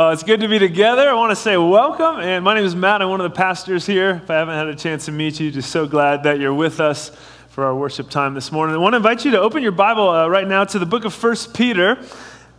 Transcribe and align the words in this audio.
Uh, 0.00 0.12
it's 0.12 0.22
good 0.22 0.40
to 0.40 0.48
be 0.48 0.58
together. 0.58 1.10
I 1.10 1.12
want 1.12 1.30
to 1.30 1.36
say 1.36 1.58
welcome. 1.58 2.20
And 2.20 2.42
my 2.42 2.54
name 2.54 2.64
is 2.64 2.74
Matt. 2.74 3.02
I'm 3.02 3.10
one 3.10 3.20
of 3.20 3.30
the 3.30 3.36
pastors 3.36 3.84
here. 3.84 4.22
If 4.24 4.30
I 4.30 4.36
haven't 4.36 4.54
had 4.54 4.66
a 4.68 4.74
chance 4.74 5.04
to 5.04 5.12
meet 5.12 5.38
you, 5.38 5.50
just 5.50 5.70
so 5.70 5.86
glad 5.86 6.22
that 6.22 6.40
you're 6.40 6.54
with 6.54 6.80
us 6.80 7.10
for 7.50 7.66
our 7.66 7.74
worship 7.76 8.08
time 8.08 8.32
this 8.32 8.50
morning. 8.50 8.74
I 8.74 8.78
want 8.78 8.94
to 8.94 8.96
invite 8.96 9.26
you 9.26 9.32
to 9.32 9.40
open 9.42 9.62
your 9.62 9.72
Bible 9.72 10.08
uh, 10.08 10.26
right 10.26 10.48
now 10.48 10.64
to 10.64 10.78
the 10.78 10.86
book 10.86 11.04
of 11.04 11.22
1 11.22 11.36
Peter, 11.52 12.02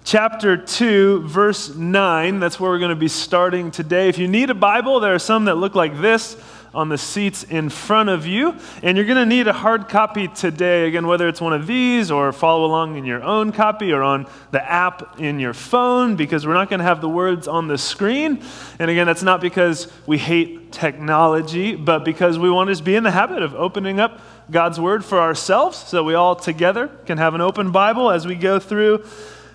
chapter 0.03 0.55
2, 0.55 1.23
verse 1.23 1.73
9. 1.73 2.39
That's 2.39 2.59
where 2.59 2.69
we're 2.69 2.77
going 2.77 2.89
to 2.89 2.95
be 2.95 3.07
starting 3.07 3.71
today. 3.71 4.07
If 4.07 4.19
you 4.19 4.27
need 4.27 4.51
a 4.51 4.53
Bible, 4.53 4.99
there 4.99 5.15
are 5.15 5.17
some 5.17 5.45
that 5.45 5.55
look 5.55 5.73
like 5.73 5.99
this 5.99 6.37
on 6.73 6.89
the 6.89 6.97
seats 6.97 7.43
in 7.43 7.69
front 7.69 8.09
of 8.09 8.25
you. 8.25 8.55
And 8.81 8.97
you're 8.97 9.05
going 9.05 9.17
to 9.17 9.25
need 9.25 9.47
a 9.47 9.53
hard 9.53 9.89
copy 9.89 10.27
today. 10.27 10.87
Again, 10.87 11.05
whether 11.05 11.27
it's 11.27 11.41
one 11.41 11.53
of 11.53 11.67
these 11.67 12.11
or 12.11 12.31
follow 12.31 12.65
along 12.65 12.95
in 12.95 13.05
your 13.05 13.21
own 13.23 13.51
copy 13.51 13.91
or 13.91 14.03
on 14.03 14.27
the 14.51 14.63
app 14.63 15.19
in 15.19 15.39
your 15.39 15.53
phone, 15.53 16.15
because 16.15 16.47
we're 16.47 16.53
not 16.53 16.69
going 16.69 16.79
to 16.79 16.85
have 16.85 17.01
the 17.01 17.09
words 17.09 17.47
on 17.47 17.67
the 17.67 17.77
screen. 17.77 18.41
And 18.79 18.89
again, 18.89 19.05
that's 19.05 19.23
not 19.23 19.41
because 19.41 19.91
we 20.05 20.17
hate 20.17 20.71
technology, 20.71 21.75
but 21.75 22.05
because 22.05 22.39
we 22.39 22.49
want 22.49 22.67
to 22.67 22.73
just 22.73 22.85
be 22.85 22.95
in 22.95 23.03
the 23.03 23.11
habit 23.11 23.43
of 23.43 23.53
opening 23.55 23.99
up 23.99 24.21
God's 24.49 24.79
word 24.79 25.03
for 25.03 25.19
ourselves 25.19 25.77
so 25.77 26.03
we 26.03 26.13
all 26.13 26.35
together 26.35 26.87
can 27.05 27.17
have 27.17 27.35
an 27.35 27.41
open 27.41 27.71
Bible 27.71 28.09
as 28.09 28.25
we 28.25 28.35
go 28.35 28.59
through 28.59 28.99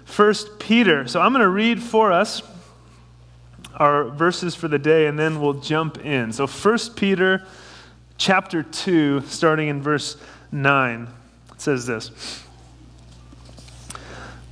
First 0.04 0.58
Peter. 0.58 1.08
So 1.08 1.20
I'm 1.20 1.32
going 1.32 1.42
to 1.42 1.48
read 1.48 1.82
for 1.82 2.12
us 2.12 2.42
our 3.76 4.04
verses 4.04 4.54
for 4.54 4.68
the 4.68 4.78
day 4.78 5.06
and 5.06 5.18
then 5.18 5.40
we'll 5.40 5.54
jump 5.54 6.04
in. 6.04 6.32
So 6.32 6.46
1 6.46 6.78
Peter 6.96 7.44
chapter 8.16 8.62
2 8.62 9.22
starting 9.26 9.68
in 9.68 9.82
verse 9.82 10.16
9 10.50 11.08
it 11.52 11.60
says 11.60 11.86
this. 11.86 12.42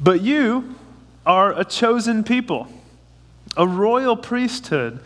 But 0.00 0.20
you 0.20 0.74
are 1.24 1.58
a 1.58 1.64
chosen 1.64 2.24
people, 2.24 2.68
a 3.56 3.66
royal 3.66 4.16
priesthood, 4.16 5.00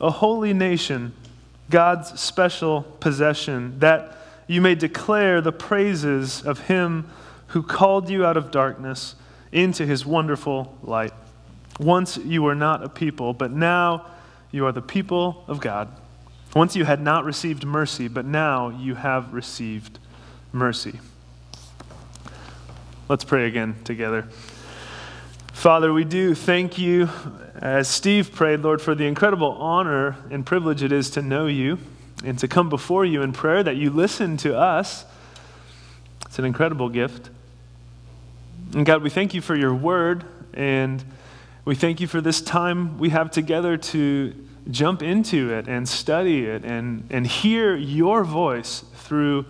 a 0.00 0.10
holy 0.10 0.52
nation, 0.52 1.14
God's 1.70 2.20
special 2.20 2.82
possession, 3.00 3.78
that 3.78 4.16
you 4.46 4.60
may 4.60 4.74
declare 4.74 5.40
the 5.40 5.52
praises 5.52 6.42
of 6.42 6.60
him 6.66 7.08
who 7.48 7.62
called 7.62 8.10
you 8.10 8.24
out 8.24 8.36
of 8.36 8.50
darkness 8.50 9.14
into 9.52 9.86
his 9.86 10.04
wonderful 10.04 10.76
light. 10.82 11.12
Once 11.78 12.16
you 12.16 12.42
were 12.42 12.54
not 12.54 12.82
a 12.82 12.88
people, 12.88 13.32
but 13.32 13.50
now 13.50 14.06
you 14.50 14.64
are 14.64 14.72
the 14.72 14.82
people 14.82 15.44
of 15.46 15.60
God. 15.60 15.88
Once 16.54 16.74
you 16.74 16.84
had 16.84 17.02
not 17.02 17.24
received 17.24 17.66
mercy, 17.66 18.08
but 18.08 18.24
now 18.24 18.70
you 18.70 18.94
have 18.94 19.34
received 19.34 19.98
mercy. 20.52 20.98
Let's 23.08 23.24
pray 23.24 23.46
again 23.46 23.76
together. 23.84 24.28
Father, 25.52 25.92
we 25.92 26.04
do 26.04 26.34
thank 26.34 26.78
you, 26.78 27.10
as 27.56 27.88
Steve 27.88 28.32
prayed, 28.32 28.60
Lord, 28.60 28.80
for 28.80 28.94
the 28.94 29.06
incredible 29.06 29.52
honor 29.52 30.16
and 30.30 30.44
privilege 30.44 30.82
it 30.82 30.92
is 30.92 31.10
to 31.10 31.22
know 31.22 31.46
you 31.46 31.78
and 32.24 32.38
to 32.38 32.48
come 32.48 32.68
before 32.68 33.04
you 33.04 33.22
in 33.22 33.32
prayer, 33.32 33.62
that 33.62 33.76
you 33.76 33.90
listen 33.90 34.36
to 34.38 34.58
us. 34.58 35.04
It's 36.24 36.38
an 36.38 36.44
incredible 36.44 36.88
gift. 36.88 37.30
And 38.74 38.84
God, 38.86 39.02
we 39.02 39.10
thank 39.10 39.34
you 39.34 39.40
for 39.40 39.54
your 39.54 39.74
word 39.74 40.24
and 40.54 41.04
we 41.66 41.74
thank 41.74 42.00
you 42.00 42.06
for 42.06 42.20
this 42.20 42.40
time 42.40 42.96
we 42.96 43.08
have 43.08 43.28
together 43.28 43.76
to 43.76 44.32
jump 44.70 45.02
into 45.02 45.52
it 45.52 45.66
and 45.66 45.88
study 45.88 46.46
it 46.46 46.64
and, 46.64 47.04
and 47.10 47.26
hear 47.26 47.74
your 47.74 48.22
voice 48.22 48.84
through 48.94 49.44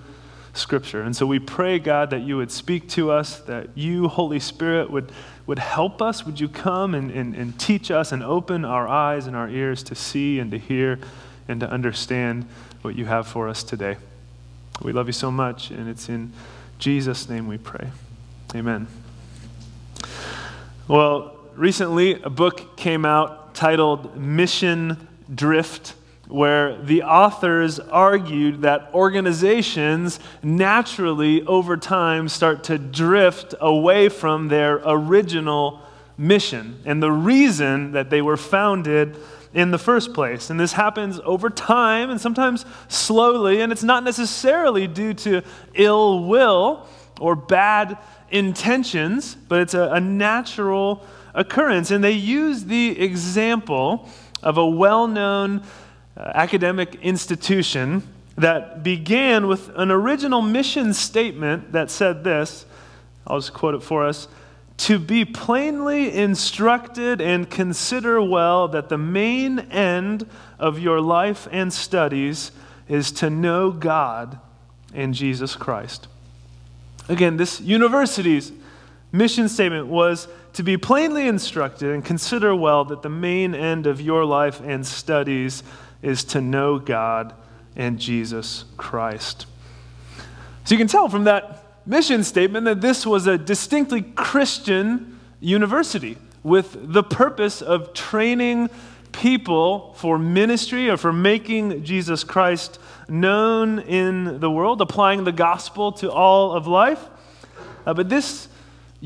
Scripture. 0.55 1.03
And 1.03 1.15
so 1.15 1.27
we 1.27 1.39
pray, 1.39 1.79
God, 1.79 2.09
that 2.09 2.23
you 2.23 2.39
would 2.39 2.51
speak 2.51 2.89
to 2.91 3.11
us, 3.11 3.41
that 3.41 3.69
you, 3.75 4.09
Holy 4.09 4.41
Spirit, 4.41 4.91
would, 4.91 5.13
would 5.47 5.59
help 5.59 6.01
us. 6.01 6.25
Would 6.25 6.41
you 6.41 6.49
come 6.49 6.95
and, 6.95 7.11
and, 7.11 7.35
and 7.35 7.61
teach 7.61 7.91
us 7.91 8.13
and 8.13 8.23
open 8.23 8.65
our 8.65 8.89
eyes 8.89 9.27
and 9.27 9.37
our 9.37 9.51
ears 9.51 9.83
to 9.83 9.95
see 9.95 10.39
and 10.39 10.51
to 10.53 10.59
hear 10.59 10.99
and 11.49 11.61
to 11.61 11.71
understand 11.71 12.49
what 12.81 12.97
you 12.97 13.05
have 13.05 13.29
for 13.29 13.47
us 13.47 13.63
today? 13.63 13.99
We 14.81 14.93
love 14.93 15.07
you 15.07 15.13
so 15.13 15.31
much, 15.31 15.71
and 15.71 15.87
it's 15.87 16.09
in 16.09 16.33
Jesus' 16.79 17.29
name 17.29 17.47
we 17.47 17.59
pray. 17.59 17.91
Amen. 18.55 18.87
Well, 20.89 21.36
recently 21.57 22.21
a 22.23 22.31
book 22.31 22.77
came 22.77 23.07
out 23.07 23.55
titled 23.55 24.17
Mission 24.17 25.09
Drift, 25.35 25.95
where 26.29 26.77
the 26.83 27.03
authors 27.03 27.79
argued 27.81 28.63
that 28.63 28.91
organizations 28.93 30.21
naturally, 30.43 31.43
over 31.43 31.77
time, 31.77 32.29
start 32.29 32.65
to 32.65 32.79
drift 32.79 33.55
away 33.61 34.09
from 34.09 34.49
their 34.49 34.83
original 34.85 35.81
mission 36.19 36.81
and 36.85 37.03
the 37.03 37.13
reason 37.13 37.93
that 37.93 38.11
they 38.11 38.21
were 38.21 38.37
founded 38.37 39.17
in 39.55 39.71
the 39.71 39.79
first 39.79 40.13
place. 40.13 40.51
And 40.51 40.61
this 40.61 40.73
happens 40.73 41.21
over 41.25 41.49
time 41.49 42.11
and 42.11 42.21
sometimes 42.21 42.67
slowly, 42.89 43.63
and 43.63 43.73
it's 43.73 43.83
not 43.83 44.05
necessarily 44.05 44.87
due 44.87 45.15
to 45.15 45.43
ill 45.75 46.25
will 46.25 46.87
or 47.19 47.35
bad 47.35 47.97
intentions, 48.31 49.35
but 49.49 49.61
it's 49.63 49.75
a, 49.75 49.93
a 49.93 50.01
natural 50.01 51.07
occurrence. 51.37 51.93
And 51.93 52.03
they 52.03 52.13
use 52.13 52.65
the 52.65 53.01
example 53.01 54.09
of 54.43 54.59
a 54.59 54.67
well 54.67 55.07
known 55.07 55.63
uh, 56.17 56.33
academic 56.35 56.97
institution 56.97 58.03
that 58.37 58.83
began 58.83 59.47
with 59.47 59.71
an 59.77 59.91
original 59.91 60.43
mission 60.43 60.93
statement 60.93 61.73
that 61.73 61.91
said 61.91 62.25
this 62.25 62.67
I'll 63.27 63.39
just 63.39 63.55
quote 63.55 63.75
it 63.75 63.83
for 63.83 64.05
us 64.05 64.29
to 64.79 64.99
be 64.99 65.25
plainly 65.25 66.13
instructed 66.13 67.21
and 67.21 67.49
consider 67.49 68.21
well 68.23 68.69
that 68.69 68.89
the 68.89 68.99
main 68.99 69.59
end 69.59 70.29
of 70.59 70.79
your 70.79 71.01
life 71.01 71.49
and 71.51 71.73
studies 71.73 72.53
is 72.89 73.11
to 73.11 73.31
know 73.31 73.71
God 73.71 74.39
and 74.95 75.15
Jesus 75.15 75.57
Christ. 75.57 76.09
Again, 77.09 77.37
this 77.37 77.61
university's 77.61 78.53
mission 79.13 79.49
statement 79.49 79.87
was 79.87 80.29
to 80.57 80.63
be 80.63 80.79
plainly 80.79 81.29
instructed 81.29 81.91
and 81.91 82.03
consider 82.03 82.57
well 82.57 82.83
that 82.83 83.03
the 83.03 83.11
main 83.11 83.55
end 83.55 83.87
of 83.87 84.01
your 84.01 84.25
life 84.25 84.59
and 84.65 84.87
studies 84.87 85.63
is 86.01 86.25
to 86.25 86.41
know 86.41 86.79
God 86.79 87.35
and 87.77 87.99
Jesus 87.99 88.65
Christ. 88.79 89.45
So 90.65 90.75
you 90.75 90.79
can 90.79 90.89
tell 90.89 91.11
from 91.11 91.25
that 91.25 91.63
mission 91.85 92.25
statement 92.25 92.65
that 92.65 92.81
this 92.81 93.05
was 93.07 93.27
a 93.27 93.37
distinctly 93.37 94.01
Christian 94.01 95.21
university 95.41 96.17
with 96.43 96.91
the 96.91 97.03
purpose 97.03 97.61
of 97.61 97.93
training 97.93 98.71
people 99.13 99.93
for 99.99 100.19
ministry 100.19 100.89
or 100.89 100.97
for 100.97 101.13
making 101.13 101.85
Jesus 101.85 102.25
Christ 102.25 102.79
known 103.11 103.81
in 103.81 104.41
the 104.41 104.51
world, 104.51 104.81
applying 104.81 105.25
the 105.25 105.33
gospel 105.33 105.93
to 105.93 106.11
all 106.11 106.53
of 106.53 106.67
life. 106.67 107.05
Uh, 107.85 107.93
but 107.93 108.09
this 108.09 108.49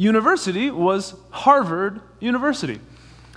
university 0.01 0.71
was 0.71 1.15
Harvard 1.31 2.01
University. 2.21 2.81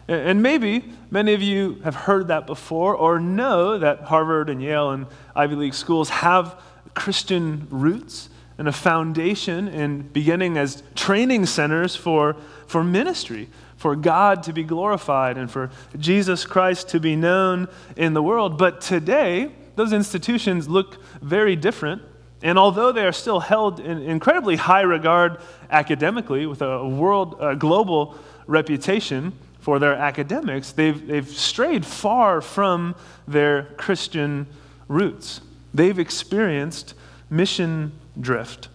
And 0.07 0.41
maybe 0.41 0.85
many 1.11 1.33
of 1.33 1.41
you 1.41 1.81
have 1.83 1.93
heard 1.93 2.29
that 2.29 2.47
before 2.47 2.95
or 2.95 3.19
know 3.19 3.77
that 3.77 4.03
Harvard 4.03 4.49
and 4.49 4.63
Yale 4.63 4.91
and 4.91 5.05
Ivy 5.35 5.55
League 5.55 5.73
schools 5.73 6.07
have 6.09 6.57
Christian 6.93 7.67
roots 7.69 8.29
and 8.57 8.69
a 8.69 8.71
foundation 8.71 9.67
in 9.67 10.03
beginning 10.03 10.57
as 10.57 10.83
training 10.95 11.47
centers 11.47 11.97
for, 11.97 12.37
for 12.65 12.81
ministry, 12.81 13.49
for 13.75 13.97
God 13.97 14.43
to 14.43 14.53
be 14.53 14.63
glorified 14.63 15.37
and 15.37 15.51
for 15.51 15.69
Jesus 15.99 16.45
Christ 16.45 16.87
to 16.89 16.99
be 16.99 17.17
known 17.17 17.67
in 17.97 18.13
the 18.13 18.23
world. 18.23 18.57
But 18.57 18.79
today, 18.79 19.51
those 19.75 19.91
institutions 19.91 20.69
look 20.69 21.03
very 21.21 21.57
different 21.57 22.03
and 22.43 22.59
although 22.59 22.91
they 22.91 23.05
are 23.05 23.13
still 23.13 23.39
held 23.39 23.79
in 23.79 24.01
incredibly 24.01 24.57
high 24.57 24.81
regard 24.81 25.37
academically 25.71 26.45
with 26.45 26.61
a 26.61 26.85
world, 26.85 27.37
a 27.39 27.55
global 27.55 28.15
reputation 28.45 29.31
for 29.59 29.79
their 29.79 29.95
academics, 29.95 30.73
they've, 30.73 31.07
they've 31.07 31.27
strayed 31.27 31.85
far 31.85 32.41
from 32.41 32.95
their 33.25 33.63
Christian 33.77 34.45
roots. 34.89 35.39
They've 35.73 35.97
experienced 35.97 36.93
mission 37.29 37.93
drift. 38.19 38.67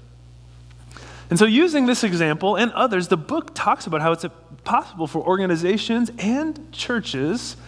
And 1.29 1.39
so, 1.39 1.45
using 1.45 1.85
this 1.85 2.05
example 2.05 2.57
and 2.57 2.73
others, 2.73 3.09
the 3.09 3.19
book 3.19 3.51
talks 3.55 3.87
about 3.87 4.01
how 4.01 4.13
it's 4.13 4.25
possible 4.65 5.07
for 5.07 5.19
organizations 5.19 6.11
and 6.19 6.73
churches 6.73 7.59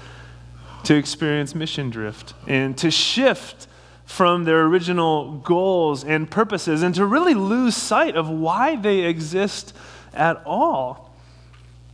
to 0.84 0.94
experience 0.94 1.54
mission 1.54 1.90
drift 1.90 2.32
and 2.46 2.76
to 2.78 2.90
shift 2.90 3.66
from 4.10 4.42
their 4.42 4.62
original 4.64 5.38
goals 5.38 6.02
and 6.02 6.28
purposes 6.28 6.82
and 6.82 6.96
to 6.96 7.06
really 7.06 7.32
lose 7.32 7.76
sight 7.76 8.16
of 8.16 8.28
why 8.28 8.74
they 8.74 9.02
exist 9.02 9.72
at 10.12 10.42
all. 10.44 11.14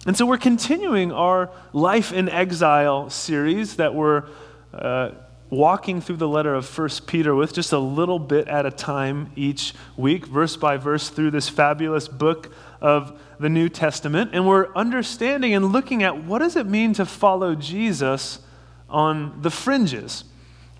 And 0.06 0.16
so 0.16 0.24
we're 0.24 0.38
continuing 0.38 1.12
our 1.12 1.50
Life 1.74 2.14
in 2.14 2.30
Exile 2.30 3.10
series 3.10 3.76
that 3.76 3.94
we're 3.94 4.24
uh, 4.72 5.10
walking 5.50 6.00
through 6.00 6.16
the 6.16 6.26
letter 6.26 6.54
of 6.54 6.66
1 6.76 6.88
Peter 7.06 7.34
with 7.34 7.52
just 7.52 7.72
a 7.72 7.78
little 7.78 8.18
bit 8.18 8.48
at 8.48 8.64
a 8.64 8.70
time 8.70 9.30
each 9.36 9.74
week, 9.94 10.26
verse 10.26 10.56
by 10.56 10.78
verse, 10.78 11.10
through 11.10 11.32
this 11.32 11.50
fabulous 11.50 12.08
book 12.08 12.50
of 12.80 13.20
the 13.38 13.50
New 13.50 13.68
Testament. 13.68 14.30
And 14.32 14.48
we're 14.48 14.72
understanding 14.72 15.52
and 15.54 15.66
looking 15.66 16.02
at 16.02 16.24
what 16.24 16.38
does 16.38 16.56
it 16.56 16.66
mean 16.66 16.94
to 16.94 17.04
follow 17.04 17.54
Jesus 17.54 18.40
on 18.88 19.42
the 19.42 19.50
fringes, 19.50 20.24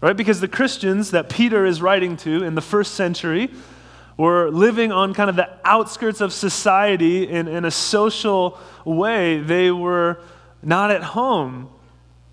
right? 0.01 0.17
Because 0.17 0.41
the 0.41 0.49
Christians 0.49 1.11
that 1.13 1.29
Peter 1.29 1.65
is 1.65 1.81
writing 1.81 2.17
to 2.19 2.43
in 2.43 2.55
the 2.55 2.61
first 2.61 2.95
century 2.95 3.51
were 4.17 4.51
living 4.51 4.93
on 4.93 5.13
kind 5.15 5.29
of 5.29 5.37
the 5.37 5.49
outskirts 5.65 6.21
of 6.21 6.33
society 6.33 7.29
in, 7.29 7.49
in 7.49 7.65
a 7.65 7.71
social 7.71 8.59
way. 8.85 9.39
They 9.41 9.71
were 9.71 10.21
not 10.63 10.91
at 10.91 11.03
home 11.03 11.69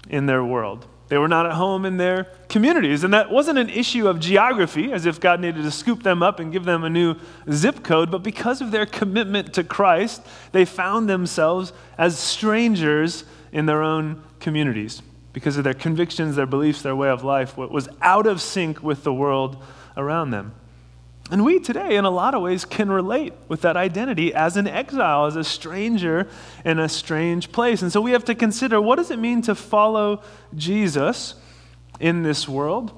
in 0.09 0.25
their 0.25 0.43
world. 0.43 0.87
They 1.09 1.17
were 1.17 1.27
not 1.27 1.45
at 1.45 1.53
home 1.53 1.85
in 1.85 1.97
their 1.97 2.23
communities. 2.47 3.03
And 3.03 3.13
that 3.13 3.29
wasn't 3.29 3.59
an 3.59 3.69
issue 3.69 4.07
of 4.07 4.19
geography, 4.19 4.91
as 4.91 5.05
if 5.05 5.19
God 5.19 5.41
needed 5.41 5.63
to 5.63 5.71
scoop 5.71 6.03
them 6.03 6.23
up 6.23 6.39
and 6.39 6.51
give 6.51 6.63
them 6.63 6.83
a 6.83 6.89
new 6.89 7.15
zip 7.51 7.83
code, 7.83 8.09
but 8.09 8.23
because 8.23 8.61
of 8.61 8.71
their 8.71 8.85
commitment 8.85 9.53
to 9.53 9.63
Christ, 9.63 10.25
they 10.53 10.65
found 10.65 11.09
themselves 11.09 11.73
as 11.97 12.17
strangers 12.17 13.25
in 13.51 13.65
their 13.65 13.83
own 13.83 14.23
communities 14.39 15.01
because 15.33 15.57
of 15.57 15.63
their 15.63 15.73
convictions, 15.73 16.35
their 16.35 16.45
beliefs, 16.45 16.81
their 16.81 16.95
way 16.95 17.09
of 17.09 17.23
life, 17.23 17.57
what 17.57 17.71
was 17.71 17.89
out 18.01 18.27
of 18.27 18.41
sync 18.41 18.81
with 18.81 19.03
the 19.03 19.13
world 19.13 19.61
around 19.97 20.31
them. 20.31 20.53
And 21.31 21.43
we 21.43 21.59
today, 21.59 21.95
in 21.95 22.05
a 22.05 22.11
lot 22.11 22.35
of 22.35 22.41
ways, 22.41 22.65
can 22.65 22.91
relate 22.91 23.33
with 23.47 23.61
that 23.61 23.75
identity 23.75 24.33
as 24.33 24.57
an 24.57 24.67
exile, 24.67 25.25
as 25.25 25.35
a 25.35 25.43
stranger 25.43 26.27
in 26.63 26.79
a 26.79 26.89
strange 26.89 27.51
place. 27.51 27.81
And 27.81 27.91
so 27.91 28.01
we 28.01 28.11
have 28.11 28.25
to 28.25 28.35
consider 28.35 28.79
what 28.79 28.97
does 28.97 29.09
it 29.09 29.17
mean 29.17 29.41
to 29.43 29.55
follow 29.55 30.21
Jesus 30.55 31.35
in 31.99 32.23
this 32.23 32.47
world, 32.47 32.91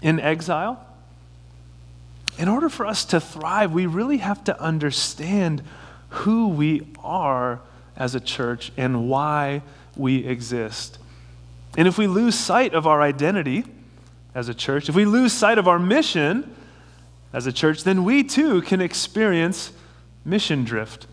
in 0.00 0.20
exile? 0.20 0.86
In 2.38 2.48
order 2.48 2.68
for 2.68 2.86
us 2.86 3.04
to 3.06 3.20
thrive, 3.20 3.72
we 3.72 3.86
really 3.86 4.18
have 4.18 4.42
to 4.44 4.58
understand 4.58 5.62
who 6.08 6.48
we 6.48 6.86
are 7.02 7.60
as 7.96 8.14
a 8.14 8.20
church 8.20 8.72
and 8.76 9.08
why 9.08 9.62
we 9.96 10.24
exist. 10.24 10.98
And 11.76 11.88
if 11.88 11.98
we 11.98 12.06
lose 12.06 12.34
sight 12.34 12.74
of 12.74 12.86
our 12.86 13.00
identity 13.00 13.64
as 14.34 14.48
a 14.48 14.54
church, 14.54 14.88
if 14.88 14.94
we 14.94 15.04
lose 15.04 15.32
sight 15.32 15.58
of 15.58 15.66
our 15.66 15.78
mission, 15.78 16.54
as 17.32 17.46
a 17.46 17.52
church, 17.52 17.84
then 17.84 18.04
we 18.04 18.22
too 18.22 18.62
can 18.62 18.80
experience 18.80 19.72
mission 20.24 20.64
drift. 20.64 21.06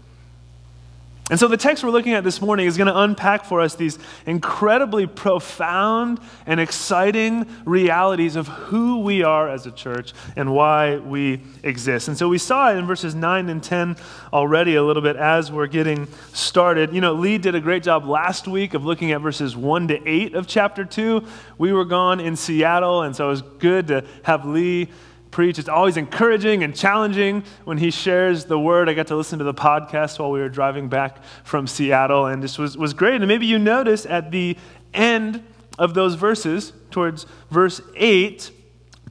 And 1.30 1.40
so 1.40 1.48
the 1.48 1.58
text 1.58 1.84
we're 1.84 1.92
looking 1.92 2.14
at 2.14 2.24
this 2.24 2.42
morning 2.42 2.66
is 2.66 2.76
going 2.76 2.88
to 2.88 3.00
unpack 3.02 3.46
for 3.46 3.62
us 3.62 3.76
these 3.76 4.00
incredibly 4.26 5.06
profound 5.06 6.20
and 6.48 6.60
exciting 6.60 7.46
realities 7.66 8.36
of 8.36 8.48
who 8.48 9.02
we 9.02 9.22
are 9.22 9.48
as 9.48 9.68
a 9.68 9.72
church 9.72 10.14
and 10.36 10.52
why 10.52 10.98
we 10.98 11.42
exist. 11.62 12.08
And 12.08 12.18
so 12.18 12.28
we 12.28 12.40
saw 12.40 12.72
it 12.72 12.78
in 12.78 12.88
verses 12.88 13.14
9 13.14 13.48
and 13.50 13.62
10 13.62 13.96
already 14.34 14.74
a 14.74 14.84
little 14.84 15.04
bit 15.04 15.18
as 15.18 15.52
we're 15.52 15.68
getting 15.68 16.08
started. 16.34 16.94
You 16.96 17.02
know, 17.02 17.14
Lee 17.14 17.38
did 17.38 17.54
a 17.54 17.62
great 17.62 17.84
job 17.84 18.06
last 18.06 18.48
week 18.48 18.74
of 18.74 18.84
looking 18.84 19.12
at 19.12 19.22
verses 19.22 19.56
1 19.56 19.88
to 19.90 20.08
8 20.08 20.34
of 20.34 20.48
chapter 20.48 20.84
2. 20.84 21.24
We 21.60 21.74
were 21.74 21.86
gone 21.86 22.20
in 22.20 22.36
Seattle, 22.36 23.04
and 23.04 23.16
so 23.16 23.28
it 23.28 23.30
was 23.30 23.42
good 23.44 23.88
to 23.90 24.04
have 24.24 24.46
Lee 24.46 24.90
preach. 25.32 25.60
It's 25.60 25.70
always 25.70 25.98
encouraging 25.98 26.64
and 26.64 26.76
challenging 26.76 27.44
when 27.66 27.78
he 27.78 27.92
shares 27.92 28.46
the 28.46 28.60
word. 28.60 28.90
I 28.90 28.94
got 28.94 29.08
to 29.08 29.16
listen 29.16 29.40
to 29.40 29.46
the 29.46 29.54
podcast 29.54 30.20
while 30.20 30.32
we 30.32 30.40
were 30.40 30.50
driving 30.50 30.90
back 30.90 31.24
from 31.44 31.68
Seattle, 31.68 32.26
and 32.26 32.42
this 32.42 32.58
was, 32.58 32.78
was 32.78 32.94
great. 32.94 33.16
And 33.16 33.28
maybe 33.28 33.46
you 33.46 33.60
notice 33.60 34.06
at 34.06 34.32
the 34.32 34.58
end 34.94 35.44
of 35.78 35.94
those 35.94 36.16
verses, 36.16 36.74
towards 36.92 37.26
verse 37.50 37.82
8, 37.96 38.52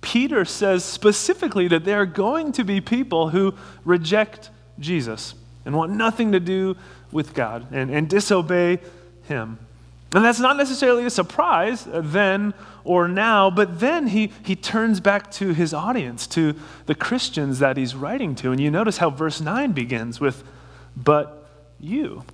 Peter 0.01 0.45
says 0.45 0.85
specifically 0.85 1.69
that 1.69 1.85
there 1.85 2.01
are 2.01 2.07
going 2.07 2.53
to 2.53 2.65
be 2.65 2.81
people 2.81 3.31
who 3.31 3.55
reject 3.85 4.51
Jesus 4.79 5.35
and 5.65 5.77
want 5.77 5.93
nothing 5.93 6.33
to 6.33 6.41
do 6.41 6.77
with 7.11 7.35
God 7.35 7.73
and, 7.73 7.91
and 7.91 8.09
disobey 8.09 8.79
him. 9.25 9.59
And 10.15 10.25
that's 10.25 10.41
not 10.41 10.57
necessarily 10.57 11.05
a 11.05 11.11
surprise 11.11 11.87
uh, 11.87 12.01
then 12.03 12.55
or 12.83 13.09
now, 13.09 13.51
but 13.51 13.81
then 13.81 14.07
he, 14.07 14.33
he 14.43 14.57
turns 14.57 15.01
back 15.01 15.31
to 15.33 15.53
his 15.53 15.75
audience, 15.75 16.27
to 16.29 16.55
the 16.87 16.95
Christians 16.95 17.59
that 17.59 17.77
he's 17.77 17.95
writing 17.95 18.35
to. 18.37 18.51
And 18.51 18.61
you 18.61 18.71
notice 18.71 18.97
how 18.97 19.11
verse 19.11 19.41
9 19.41 19.73
begins 19.73 20.19
with, 20.21 20.43
but 20.97 21.47
you. 21.79 22.25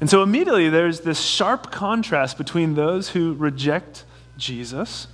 And 0.00 0.08
so 0.08 0.22
immediately 0.22 0.70
there's 0.70 1.00
this 1.00 1.20
sharp 1.20 1.70
contrast 1.70 2.38
between 2.38 2.74
those 2.74 3.10
who 3.10 3.34
reject 3.34 4.04
Jesus 4.38 5.08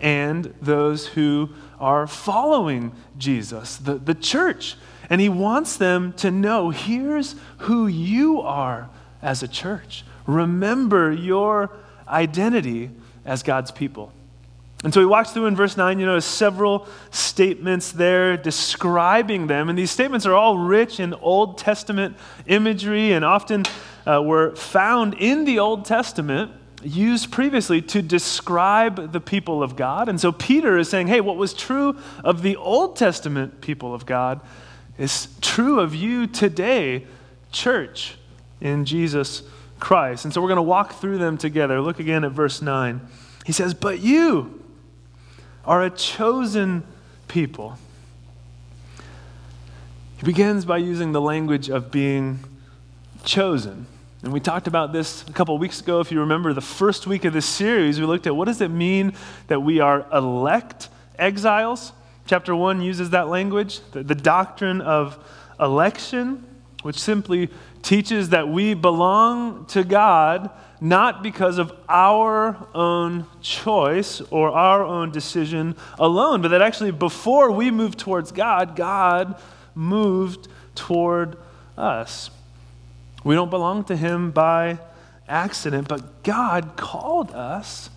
and 0.00 0.52
those 0.60 1.08
who 1.08 1.50
are 1.78 2.06
following 2.08 2.92
Jesus, 3.16 3.76
the, 3.76 3.94
the 3.94 4.14
church. 4.14 4.76
And 5.08 5.20
he 5.20 5.28
wants 5.28 5.76
them 5.76 6.12
to 6.14 6.30
know 6.30 6.70
here's 6.70 7.36
who 7.58 7.86
you 7.86 8.40
are 8.40 8.88
as 9.22 9.42
a 9.42 9.48
church. 9.48 10.04
Remember 10.26 11.12
your 11.12 11.70
identity 12.08 12.90
as 13.24 13.42
God's 13.42 13.70
people. 13.70 14.12
And 14.84 14.92
so 14.92 15.00
he 15.00 15.06
walks 15.06 15.30
through 15.30 15.46
in 15.46 15.56
verse 15.56 15.78
9, 15.78 15.98
you 15.98 16.04
know, 16.04 16.20
several 16.20 16.86
statements 17.10 17.90
there 17.90 18.36
describing 18.36 19.46
them. 19.46 19.70
And 19.70 19.78
these 19.78 19.90
statements 19.90 20.26
are 20.26 20.34
all 20.34 20.58
rich 20.58 21.00
in 21.00 21.14
Old 21.14 21.56
Testament 21.56 22.16
imagery 22.46 23.12
and 23.12 23.24
often 23.24 23.64
uh, 24.06 24.22
were 24.22 24.54
found 24.54 25.14
in 25.14 25.46
the 25.46 25.58
Old 25.58 25.86
Testament, 25.86 26.52
used 26.82 27.32
previously 27.32 27.80
to 27.80 28.02
describe 28.02 29.12
the 29.12 29.20
people 29.20 29.62
of 29.62 29.74
God. 29.74 30.10
And 30.10 30.20
so 30.20 30.30
Peter 30.32 30.76
is 30.76 30.90
saying, 30.90 31.06
hey, 31.06 31.22
what 31.22 31.38
was 31.38 31.54
true 31.54 31.98
of 32.22 32.42
the 32.42 32.56
Old 32.56 32.96
Testament 32.96 33.62
people 33.62 33.94
of 33.94 34.04
God 34.04 34.42
is 34.98 35.28
true 35.40 35.80
of 35.80 35.94
you 35.94 36.26
today, 36.26 37.06
church, 37.52 38.18
in 38.60 38.84
Jesus 38.84 39.44
Christ. 39.84 40.24
And 40.24 40.32
so 40.32 40.40
we're 40.40 40.48
going 40.48 40.56
to 40.56 40.62
walk 40.62 40.94
through 40.94 41.18
them 41.18 41.36
together. 41.36 41.78
Look 41.78 42.00
again 42.00 42.24
at 42.24 42.32
verse 42.32 42.62
9. 42.62 43.02
He 43.44 43.52
says, 43.52 43.74
But 43.74 44.00
you 44.00 44.64
are 45.66 45.82
a 45.82 45.90
chosen 45.90 46.84
people. 47.28 47.76
He 50.16 50.24
begins 50.24 50.64
by 50.64 50.78
using 50.78 51.12
the 51.12 51.20
language 51.20 51.68
of 51.68 51.90
being 51.90 52.40
chosen. 53.24 53.86
And 54.22 54.32
we 54.32 54.40
talked 54.40 54.66
about 54.66 54.94
this 54.94 55.22
a 55.28 55.32
couple 55.34 55.58
weeks 55.58 55.82
ago. 55.82 56.00
If 56.00 56.10
you 56.10 56.20
remember 56.20 56.54
the 56.54 56.62
first 56.62 57.06
week 57.06 57.26
of 57.26 57.34
this 57.34 57.44
series, 57.44 58.00
we 58.00 58.06
looked 58.06 58.26
at 58.26 58.34
what 58.34 58.46
does 58.46 58.62
it 58.62 58.70
mean 58.70 59.12
that 59.48 59.60
we 59.60 59.80
are 59.80 60.06
elect 60.14 60.88
exiles? 61.18 61.92
Chapter 62.26 62.56
1 62.56 62.80
uses 62.80 63.10
that 63.10 63.28
language, 63.28 63.80
the, 63.90 64.02
the 64.02 64.14
doctrine 64.14 64.80
of 64.80 65.22
election, 65.60 66.42
which 66.84 66.98
simply 67.00 67.48
teaches 67.80 68.28
that 68.28 68.46
we 68.46 68.74
belong 68.74 69.64
to 69.64 69.82
God 69.82 70.50
not 70.82 71.22
because 71.22 71.56
of 71.56 71.72
our 71.88 72.68
own 72.74 73.26
choice 73.40 74.20
or 74.30 74.50
our 74.50 74.84
own 74.84 75.10
decision 75.10 75.74
alone, 75.98 76.42
but 76.42 76.48
that 76.48 76.60
actually 76.60 76.90
before 76.90 77.50
we 77.50 77.70
moved 77.70 77.98
towards 77.98 78.32
God, 78.32 78.76
God 78.76 79.40
moved 79.74 80.46
toward 80.74 81.38
us. 81.78 82.30
We 83.24 83.34
don't 83.34 83.48
belong 83.48 83.84
to 83.84 83.96
Him 83.96 84.30
by 84.30 84.78
accident, 85.26 85.88
but 85.88 86.22
God 86.22 86.76
called 86.76 87.30
us 87.30 87.88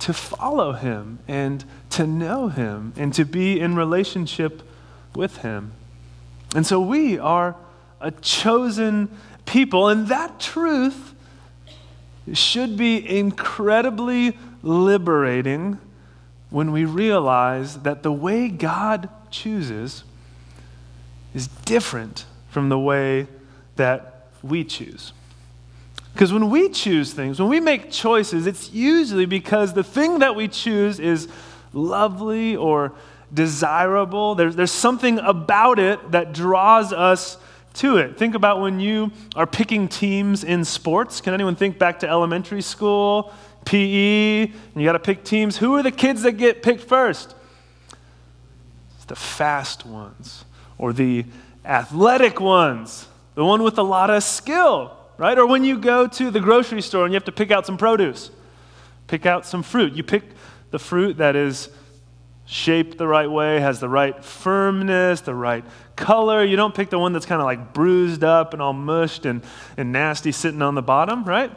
to 0.00 0.12
follow 0.12 0.72
Him 0.72 1.18
and 1.26 1.64
to 1.88 2.06
know 2.06 2.48
Him 2.48 2.92
and 2.96 3.14
to 3.14 3.24
be 3.24 3.58
in 3.58 3.74
relationship 3.74 4.62
with 5.14 5.38
Him. 5.38 5.72
And 6.54 6.66
so 6.66 6.78
we 6.78 7.18
are 7.18 7.56
a 8.04 8.10
chosen 8.10 9.08
people. 9.46 9.88
And 9.88 10.08
that 10.08 10.38
truth 10.38 11.14
should 12.32 12.76
be 12.76 13.18
incredibly 13.18 14.38
liberating 14.62 15.78
when 16.50 16.70
we 16.70 16.84
realize 16.84 17.78
that 17.78 18.02
the 18.02 18.12
way 18.12 18.48
God 18.48 19.08
chooses 19.30 20.04
is 21.34 21.48
different 21.48 22.26
from 22.48 22.68
the 22.68 22.78
way 22.78 23.26
that 23.76 24.28
we 24.42 24.64
choose. 24.64 25.12
Because 26.12 26.32
when 26.32 26.48
we 26.48 26.68
choose 26.68 27.12
things, 27.12 27.40
when 27.40 27.48
we 27.48 27.58
make 27.58 27.90
choices, 27.90 28.46
it's 28.46 28.72
usually 28.72 29.26
because 29.26 29.72
the 29.72 29.82
thing 29.82 30.20
that 30.20 30.36
we 30.36 30.46
choose 30.46 31.00
is 31.00 31.26
lovely 31.72 32.54
or 32.54 32.92
desirable. 33.32 34.36
There's, 34.36 34.54
there's 34.54 34.70
something 34.70 35.18
about 35.18 35.80
it 35.80 36.12
that 36.12 36.32
draws 36.32 36.92
us 36.92 37.36
to 37.74 37.96
it. 37.98 38.16
Think 38.16 38.34
about 38.34 38.60
when 38.60 38.80
you 38.80 39.12
are 39.36 39.46
picking 39.46 39.88
teams 39.88 40.44
in 40.44 40.64
sports. 40.64 41.20
Can 41.20 41.34
anyone 41.34 41.56
think 41.56 41.78
back 41.78 42.00
to 42.00 42.08
elementary 42.08 42.62
school, 42.62 43.32
PE, 43.64 44.42
and 44.42 44.52
you 44.76 44.84
got 44.84 44.92
to 44.92 44.98
pick 44.98 45.24
teams? 45.24 45.58
Who 45.58 45.74
are 45.74 45.82
the 45.82 45.90
kids 45.90 46.22
that 46.22 46.32
get 46.32 46.62
picked 46.62 46.84
first? 46.84 47.34
It's 48.96 49.04
the 49.06 49.16
fast 49.16 49.84
ones 49.84 50.44
or 50.78 50.92
the 50.92 51.24
athletic 51.64 52.40
ones, 52.40 53.08
the 53.34 53.44
one 53.44 53.62
with 53.62 53.78
a 53.78 53.82
lot 53.82 54.10
of 54.10 54.22
skill, 54.22 54.96
right? 55.18 55.36
Or 55.36 55.46
when 55.46 55.64
you 55.64 55.78
go 55.78 56.06
to 56.06 56.30
the 56.30 56.40
grocery 56.40 56.82
store 56.82 57.04
and 57.04 57.12
you 57.12 57.16
have 57.16 57.24
to 57.24 57.32
pick 57.32 57.50
out 57.50 57.66
some 57.66 57.76
produce, 57.76 58.30
pick 59.06 59.26
out 59.26 59.46
some 59.46 59.62
fruit. 59.62 59.94
You 59.94 60.02
pick 60.02 60.22
the 60.70 60.78
fruit 60.78 61.16
that 61.18 61.36
is 61.36 61.70
shaped 62.46 62.98
the 62.98 63.06
right 63.06 63.30
way, 63.30 63.60
has 63.60 63.80
the 63.80 63.88
right 63.88 64.24
firmness, 64.24 65.22
the 65.22 65.34
right 65.34 65.64
color. 65.96 66.44
You 66.44 66.56
don't 66.56 66.74
pick 66.74 66.90
the 66.90 66.98
one 66.98 67.12
that's 67.12 67.26
kind 67.26 67.40
of 67.40 67.46
like 67.46 67.72
bruised 67.72 68.22
up 68.22 68.52
and 68.52 68.60
all 68.60 68.72
mushed 68.72 69.24
and, 69.24 69.42
and 69.76 69.92
nasty 69.92 70.32
sitting 70.32 70.62
on 70.62 70.74
the 70.74 70.82
bottom, 70.82 71.24
right? 71.24 71.50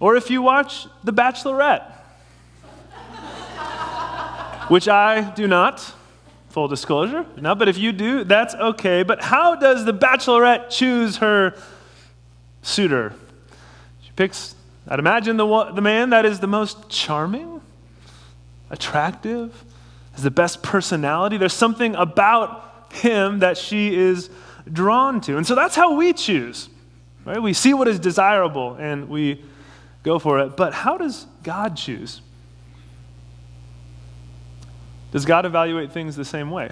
Or 0.00 0.16
if 0.16 0.30
you 0.30 0.42
watch 0.42 0.86
The 1.04 1.12
Bachelorette, 1.12 1.90
which 4.68 4.88
I 4.88 5.30
do 5.34 5.46
not, 5.46 5.94
full 6.48 6.68
disclosure. 6.68 7.26
No, 7.40 7.54
but 7.54 7.68
if 7.68 7.78
you 7.78 7.92
do, 7.92 8.24
that's 8.24 8.54
okay. 8.54 9.02
But 9.02 9.22
how 9.22 9.54
does 9.54 9.84
the 9.84 9.94
bachelorette 9.94 10.70
choose 10.70 11.16
her 11.16 11.54
suitor? 12.62 13.14
She 14.02 14.10
picks, 14.16 14.54
I'd 14.86 14.98
imagine, 14.98 15.36
the, 15.36 15.72
the 15.74 15.80
man 15.80 16.10
that 16.10 16.24
is 16.24 16.40
the 16.40 16.46
most 16.46 16.88
charming, 16.88 17.60
attractive, 18.70 19.64
has 20.12 20.22
the 20.22 20.30
best 20.30 20.62
personality. 20.62 21.36
There's 21.36 21.52
something 21.52 21.94
about 21.94 22.92
him 22.92 23.40
that 23.40 23.56
she 23.56 23.94
is 23.94 24.30
drawn 24.70 25.20
to. 25.22 25.36
And 25.36 25.46
so 25.46 25.54
that's 25.54 25.74
how 25.74 25.94
we 25.94 26.12
choose. 26.12 26.68
Right? 27.24 27.40
We 27.40 27.52
see 27.52 27.74
what 27.74 27.88
is 27.88 27.98
desirable 27.98 28.74
and 28.74 29.08
we 29.08 29.42
go 30.02 30.18
for 30.18 30.40
it. 30.40 30.56
But 30.56 30.74
how 30.74 30.98
does 30.98 31.26
God 31.42 31.76
choose? 31.76 32.20
Does 35.12 35.24
God 35.24 35.46
evaluate 35.46 35.92
things 35.92 36.16
the 36.16 36.24
same 36.24 36.50
way? 36.50 36.70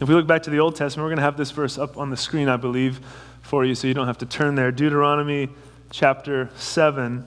If 0.00 0.08
we 0.08 0.14
look 0.14 0.26
back 0.26 0.44
to 0.44 0.50
the 0.50 0.60
Old 0.60 0.76
Testament, 0.76 1.04
we're 1.04 1.10
going 1.10 1.18
to 1.18 1.24
have 1.24 1.36
this 1.36 1.50
verse 1.50 1.76
up 1.76 1.96
on 1.96 2.10
the 2.10 2.16
screen, 2.16 2.48
I 2.48 2.56
believe, 2.56 3.00
for 3.42 3.64
you, 3.64 3.74
so 3.74 3.88
you 3.88 3.94
don't 3.94 4.06
have 4.06 4.18
to 4.18 4.26
turn 4.26 4.54
there. 4.54 4.70
Deuteronomy 4.70 5.48
chapter 5.90 6.50
7. 6.56 7.26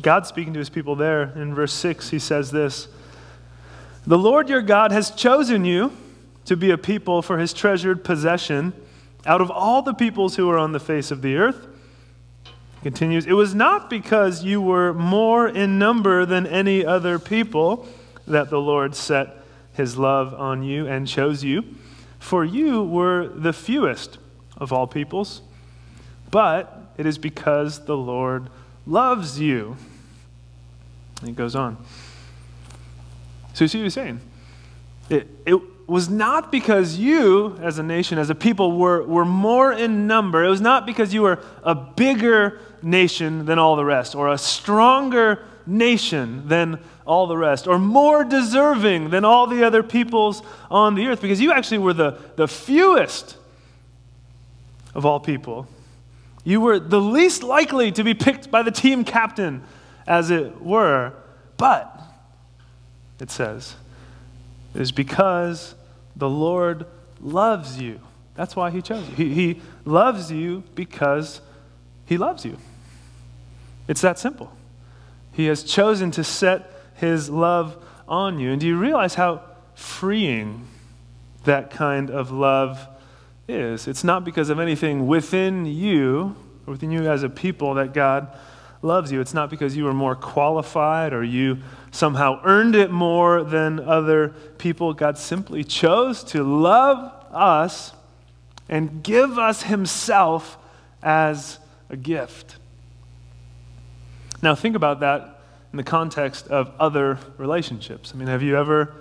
God 0.00 0.26
speaking 0.26 0.52
to 0.52 0.58
his 0.58 0.68
people 0.68 0.94
there 0.94 1.32
in 1.34 1.54
verse 1.54 1.72
6, 1.72 2.10
he 2.10 2.18
says 2.18 2.50
this 2.50 2.88
The 4.06 4.18
Lord 4.18 4.48
your 4.48 4.62
God 4.62 4.92
has 4.92 5.10
chosen 5.10 5.64
you 5.64 5.92
to 6.44 6.56
be 6.56 6.70
a 6.70 6.78
people 6.78 7.22
for 7.22 7.38
his 7.38 7.52
treasured 7.52 8.04
possession 8.04 8.72
out 9.24 9.40
of 9.40 9.50
all 9.50 9.82
the 9.82 9.94
peoples 9.94 10.36
who 10.36 10.48
are 10.48 10.58
on 10.58 10.70
the 10.70 10.78
face 10.78 11.10
of 11.10 11.22
the 11.22 11.36
earth. 11.36 11.66
Continues, 12.82 13.26
it 13.26 13.32
was 13.32 13.52
not 13.52 13.90
because 13.90 14.44
you 14.44 14.60
were 14.60 14.94
more 14.94 15.48
in 15.48 15.76
number 15.76 16.24
than 16.24 16.46
any 16.46 16.86
other 16.86 17.18
people 17.18 17.88
that 18.28 18.48
the 18.48 18.60
Lord 18.60 18.94
set 18.94 19.38
his 19.72 19.98
love 19.98 20.32
on 20.34 20.62
you 20.62 20.86
and 20.86 21.08
chose 21.08 21.42
you, 21.42 21.64
for 22.20 22.44
you 22.44 22.84
were 22.84 23.26
the 23.26 23.52
fewest 23.52 24.18
of 24.56 24.72
all 24.72 24.86
peoples, 24.86 25.42
but 26.30 26.92
it 26.96 27.06
is 27.06 27.18
because 27.18 27.86
the 27.86 27.96
Lord 27.96 28.48
loves 28.86 29.40
you. 29.40 29.76
And 31.20 31.28
he 31.28 31.34
goes 31.34 31.56
on. 31.56 31.76
So 33.56 33.64
you 33.64 33.68
see 33.68 33.78
what 33.78 33.84
he's 33.84 33.94
saying? 33.94 34.20
It, 35.08 35.28
it 35.46 35.58
was 35.86 36.10
not 36.10 36.52
because 36.52 36.98
you, 36.98 37.56
as 37.62 37.78
a 37.78 37.82
nation, 37.82 38.18
as 38.18 38.28
a 38.28 38.34
people, 38.34 38.76
were, 38.76 39.02
were 39.02 39.24
more 39.24 39.72
in 39.72 40.06
number. 40.06 40.44
It 40.44 40.50
was 40.50 40.60
not 40.60 40.84
because 40.84 41.14
you 41.14 41.22
were 41.22 41.38
a 41.62 41.74
bigger 41.74 42.60
nation 42.82 43.46
than 43.46 43.58
all 43.58 43.74
the 43.74 43.84
rest 43.84 44.14
or 44.14 44.30
a 44.30 44.36
stronger 44.36 45.42
nation 45.66 46.46
than 46.48 46.80
all 47.06 47.26
the 47.26 47.36
rest, 47.38 47.66
or 47.66 47.78
more 47.78 48.24
deserving 48.24 49.08
than 49.08 49.24
all 49.24 49.46
the 49.46 49.64
other 49.64 49.82
peoples 49.82 50.42
on 50.70 50.94
the 50.94 51.06
earth, 51.06 51.22
because 51.22 51.40
you 51.40 51.50
actually 51.50 51.78
were 51.78 51.94
the, 51.94 52.18
the 52.36 52.46
fewest 52.46 53.38
of 54.94 55.06
all 55.06 55.18
people. 55.18 55.66
You 56.44 56.60
were 56.60 56.78
the 56.78 57.00
least 57.00 57.42
likely 57.42 57.90
to 57.92 58.04
be 58.04 58.12
picked 58.12 58.50
by 58.50 58.62
the 58.62 58.70
team 58.70 59.02
captain, 59.02 59.62
as 60.06 60.30
it 60.30 60.60
were. 60.60 61.14
But, 61.56 61.95
it 63.20 63.30
says, 63.30 63.76
is 64.74 64.92
because 64.92 65.74
the 66.14 66.28
Lord 66.28 66.86
loves 67.20 67.80
you. 67.80 68.00
That's 68.34 68.54
why 68.54 68.70
he 68.70 68.82
chose 68.82 69.08
you. 69.08 69.14
He, 69.14 69.34
he 69.34 69.60
loves 69.84 70.30
you 70.30 70.62
because 70.74 71.40
he 72.04 72.18
loves 72.18 72.44
you. 72.44 72.58
It's 73.88 74.00
that 74.02 74.18
simple. 74.18 74.52
He 75.32 75.46
has 75.46 75.62
chosen 75.62 76.10
to 76.12 76.24
set 76.24 76.70
his 76.94 77.30
love 77.30 77.82
on 78.08 78.38
you. 78.38 78.52
And 78.52 78.60
do 78.60 78.66
you 78.66 78.78
realize 78.78 79.14
how 79.14 79.42
freeing 79.74 80.66
that 81.44 81.70
kind 81.70 82.10
of 82.10 82.30
love 82.30 82.86
is? 83.48 83.86
It's 83.86 84.04
not 84.04 84.24
because 84.24 84.50
of 84.50 84.58
anything 84.58 85.06
within 85.06 85.66
you, 85.66 86.36
or 86.66 86.72
within 86.72 86.90
you 86.90 87.08
as 87.10 87.22
a 87.22 87.28
people, 87.28 87.74
that 87.74 87.94
God 87.94 88.28
loves 88.82 89.10
you. 89.10 89.20
It's 89.20 89.34
not 89.34 89.50
because 89.50 89.76
you 89.76 89.86
are 89.88 89.94
more 89.94 90.14
qualified 90.14 91.12
or 91.12 91.24
you 91.24 91.58
somehow 91.90 92.40
earned 92.44 92.74
it 92.74 92.90
more 92.90 93.42
than 93.42 93.80
other 93.80 94.28
people. 94.58 94.92
God 94.92 95.18
simply 95.18 95.64
chose 95.64 96.22
to 96.24 96.42
love 96.42 97.12
us 97.32 97.92
and 98.68 99.02
give 99.02 99.38
us 99.38 99.62
himself 99.62 100.58
as 101.02 101.58
a 101.88 101.96
gift. 101.96 102.56
Now, 104.42 104.54
think 104.54 104.76
about 104.76 105.00
that 105.00 105.40
in 105.72 105.76
the 105.76 105.84
context 105.84 106.48
of 106.48 106.72
other 106.78 107.18
relationships. 107.38 108.12
I 108.14 108.18
mean, 108.18 108.28
have 108.28 108.42
you 108.42 108.56
ever 108.56 108.94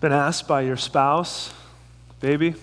been 0.00 0.12
asked 0.12 0.46
by 0.46 0.62
your 0.62 0.76
spouse, 0.76 1.52
baby, 2.20 2.54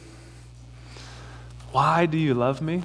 why 1.71 2.05
do 2.05 2.17
you 2.17 2.33
love 2.33 2.61
me? 2.61 2.83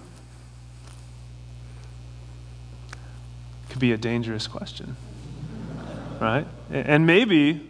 Could 3.70 3.80
be 3.80 3.92
a 3.92 3.96
dangerous 3.96 4.46
question, 4.46 4.96
right? 6.20 6.46
And 6.70 7.06
maybe 7.06 7.68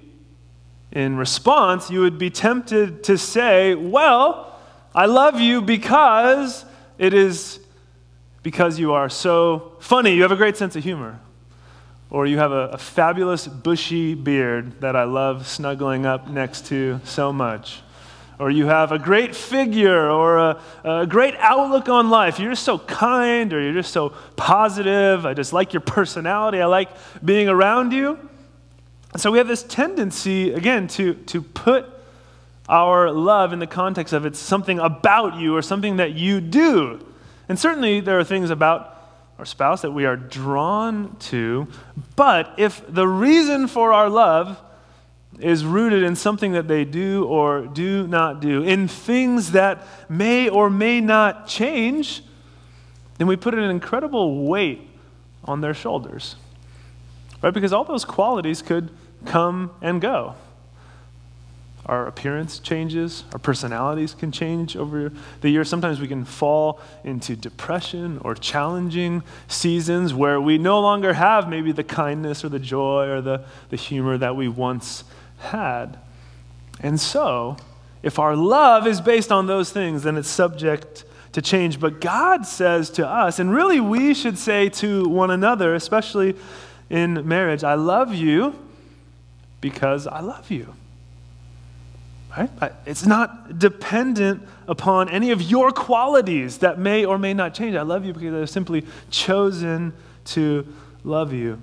in 0.93 1.17
response, 1.17 1.91
you 1.91 2.01
would 2.01 2.19
be 2.19 2.31
tempted 2.31 3.05
to 3.05 3.17
say, 3.17 3.75
Well, 3.75 4.59
I 4.95 5.07
love 5.07 5.41
you 5.41 5.63
because 5.63 6.65
it 6.99 7.15
is 7.15 7.61
because 8.43 8.79
you 8.79 8.93
are 8.93 9.09
so 9.09 9.77
funny. 9.81 10.15
You 10.15 10.23
have 10.23 10.33
a 10.33 10.37
great 10.37 10.57
sense 10.57 10.75
of 10.75 10.83
humor 10.83 11.21
or 12.11 12.27
you 12.27 12.39
have 12.39 12.53
a, 12.53 12.69
a, 12.69 12.79
fabulous 12.79 13.47
bushy 13.47 14.15
beard 14.15 14.81
that 14.81 14.97
I 14.97 15.05
love 15.05 15.47
snuggling 15.47 16.07
up 16.07 16.29
next 16.29 16.67
to 16.67 17.01
so 17.05 17.33
much, 17.33 17.83
or 18.41 18.51
you 18.51 18.67
have 18.67 18.91
a 18.91 18.99
great 18.99 19.37
figure 19.37 20.11
or 20.11 20.39
a, 20.39 20.63
a 20.83 21.07
great 21.07 21.35
outlook 21.37 21.91
on 21.91 22.09
life. 22.09 22.41
You're 22.41 22.53
just 22.53 22.65
so 22.65 22.79
kind, 22.79 23.53
or 23.53 23.61
you're 23.61 23.75
just 23.75 23.93
so 23.93 24.15
positive. 24.35 25.27
I 25.27 25.35
just 25.35 25.53
like 25.53 25.75
your 25.75 25.83
personality. 25.83 26.63
I 26.63 26.65
like 26.65 26.89
being 27.23 27.51
around 27.51 27.93
you. 27.93 28.19
So 29.19 29.31
we 29.31 29.37
have 29.37 29.47
this 29.47 29.63
tendency, 29.63 30.55
again, 30.55 30.89
to, 30.89 31.15
to 31.15 31.43
put 31.43 31.87
our 32.67 33.11
love 33.11 33.53
in 33.53 33.59
the 33.59 33.67
context 33.67 34.15
of 34.15 34.25
it's 34.25 34.39
something 34.39 34.79
about 34.79 35.35
you 35.35 35.55
or 35.55 35.61
something 35.61 35.97
that 35.97 36.15
you 36.15 36.41
do. 36.41 37.07
And 37.47 37.59
certainly 37.59 38.01
there 38.01 38.19
are 38.19 38.25
things 38.25 38.49
about 38.49 38.97
our 39.39 39.45
spouse 39.45 39.83
that 39.83 39.91
we 39.91 40.07
are 40.07 40.17
drawn 40.17 41.15
to. 41.17 41.69
But 42.17 42.55
if 42.57 42.83
the 42.89 43.07
reason 43.07 43.67
for 43.67 43.93
our 43.93 44.09
love 44.09 44.59
is 45.43 45.65
rooted 45.65 46.03
in 46.03 46.17
something 46.17 46.53
that 46.53 46.69
they 46.69 46.85
do 46.85 47.25
or 47.25 47.67
do 47.67 48.07
not 48.07 48.41
do, 48.41 48.63
in 48.63 48.89
things 48.89 49.53
that 49.53 49.87
may 50.09 50.49
or 50.49 50.71
may 50.71 51.01
not 51.01 51.47
change, 51.47 52.23
then 53.19 53.27
we 53.27 53.37
put 53.37 53.55
an 53.55 53.71
incredible 53.71 54.47
weight 54.47 54.81
on 55.45 55.61
their 55.61 55.75
shoulders. 55.75 56.37
Right? 57.43 57.53
Because 57.53 57.73
all 57.73 57.85
those 57.85 58.05
qualities 58.05 58.63
could 58.63 58.91
come 59.27 59.73
and 59.81 60.01
go. 60.01 60.35
Our 61.87 62.07
appearance 62.07 62.59
changes, 62.59 63.25
our 63.33 63.39
personalities 63.39 64.15
can 64.15 64.31
change 64.31 64.77
over 64.77 65.13
the 65.41 65.49
year. 65.49 65.65
Sometimes 65.65 66.01
we 66.01 66.07
can 66.07 66.25
fall 66.25 66.81
into 67.05 67.35
depression 67.35 68.19
or 68.23 68.35
challenging 68.35 69.23
seasons 69.49 70.15
where 70.15 70.41
we 70.41 70.57
no 70.59 70.81
longer 70.81 71.15
have 71.15 71.49
maybe 71.49 71.73
the 71.73 71.83
kindness 71.83 72.45
or 72.45 72.49
the 72.49 72.59
joy 72.59 73.09
or 73.09 73.21
the, 73.21 73.45
the 73.71 73.77
humor 73.77 74.19
that 74.19 74.37
we 74.37 74.47
once 74.47 75.01
had. 75.01 75.17
And 76.81 77.01
so, 77.01 77.57
if 78.03 78.19
our 78.19 78.37
love 78.37 78.87
is 78.87 79.01
based 79.01 79.31
on 79.31 79.47
those 79.47 79.71
things, 79.71 80.05
then 80.05 80.17
it's 80.17 80.29
subject 80.29 81.05
to 81.33 81.43
change. 81.43 81.79
But 81.79 82.01
God 82.01 82.47
says 82.47 82.91
to 82.91 83.07
us, 83.07 83.39
and 83.39 83.53
really 83.53 83.81
we 83.81 84.15
should 84.15 84.39
say 84.39 84.69
to 84.71 85.09
one 85.09 85.31
another, 85.31 85.75
especially 85.75 86.37
in 86.89 87.27
marriage, 87.27 87.63
I 87.63 87.75
love 87.75 88.15
you 88.15 88.59
because 89.61 90.07
I 90.07 90.21
love 90.21 90.51
you. 90.51 90.75
Right? 92.37 92.51
It's 92.87 93.07
not 93.07 93.59
dependent 93.59 94.47
upon 94.69 95.09
any 95.09 95.33
of 95.33 95.43
your 95.43 95.73
qualities 95.73 96.59
that 96.59 96.79
may 96.79 97.05
or 97.05 97.19
may 97.19 97.35
not 97.35 97.55
change. 97.55 97.75
I 97.75 97.83
love 97.83 98.05
you 98.05 98.13
because 98.13 98.35
I've 98.35 98.51
simply 98.51 98.87
chosen 99.11 99.93
to 100.27 100.67
love 101.03 101.33
you. 101.33 101.61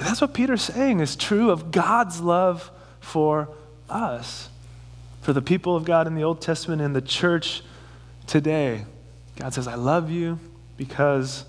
And 0.00 0.08
that's 0.08 0.22
what 0.22 0.32
Peter's 0.32 0.62
saying 0.62 1.00
is 1.00 1.14
true 1.14 1.50
of 1.50 1.70
God's 1.70 2.22
love 2.22 2.70
for 3.00 3.50
us, 3.90 4.48
for 5.20 5.34
the 5.34 5.42
people 5.42 5.76
of 5.76 5.84
God 5.84 6.06
in 6.06 6.14
the 6.14 6.24
Old 6.24 6.40
Testament 6.40 6.80
and 6.80 6.96
the 6.96 7.02
church 7.02 7.62
today. 8.26 8.86
God 9.36 9.52
says, 9.52 9.68
I 9.68 9.74
love 9.74 10.10
you 10.10 10.38
because 10.78 11.44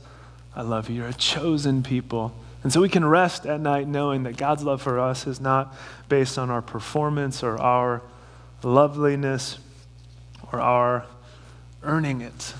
I 0.54 0.64
love 0.64 0.90
you. 0.90 0.98
You're 0.98 1.08
a 1.08 1.14
chosen 1.14 1.82
people 1.82 2.36
And 2.64 2.72
so 2.72 2.82
we 2.82 2.90
can 2.90 3.04
rest 3.06 3.46
at 3.46 3.60
night 3.60 3.88
knowing 3.88 4.24
that 4.24 4.38
God's 4.38 4.64
love 4.64 4.82
for 4.82 5.00
us 5.00 5.26
is 5.26 5.40
not 5.40 5.74
based 6.10 6.38
on 6.38 6.50
our 6.50 6.62
performance 6.62 7.44
or 7.44 7.60
our 7.60 8.02
loveliness 8.64 9.58
or 10.52 10.60
our 10.60 11.06
earning 11.84 12.22
it, 12.22 12.54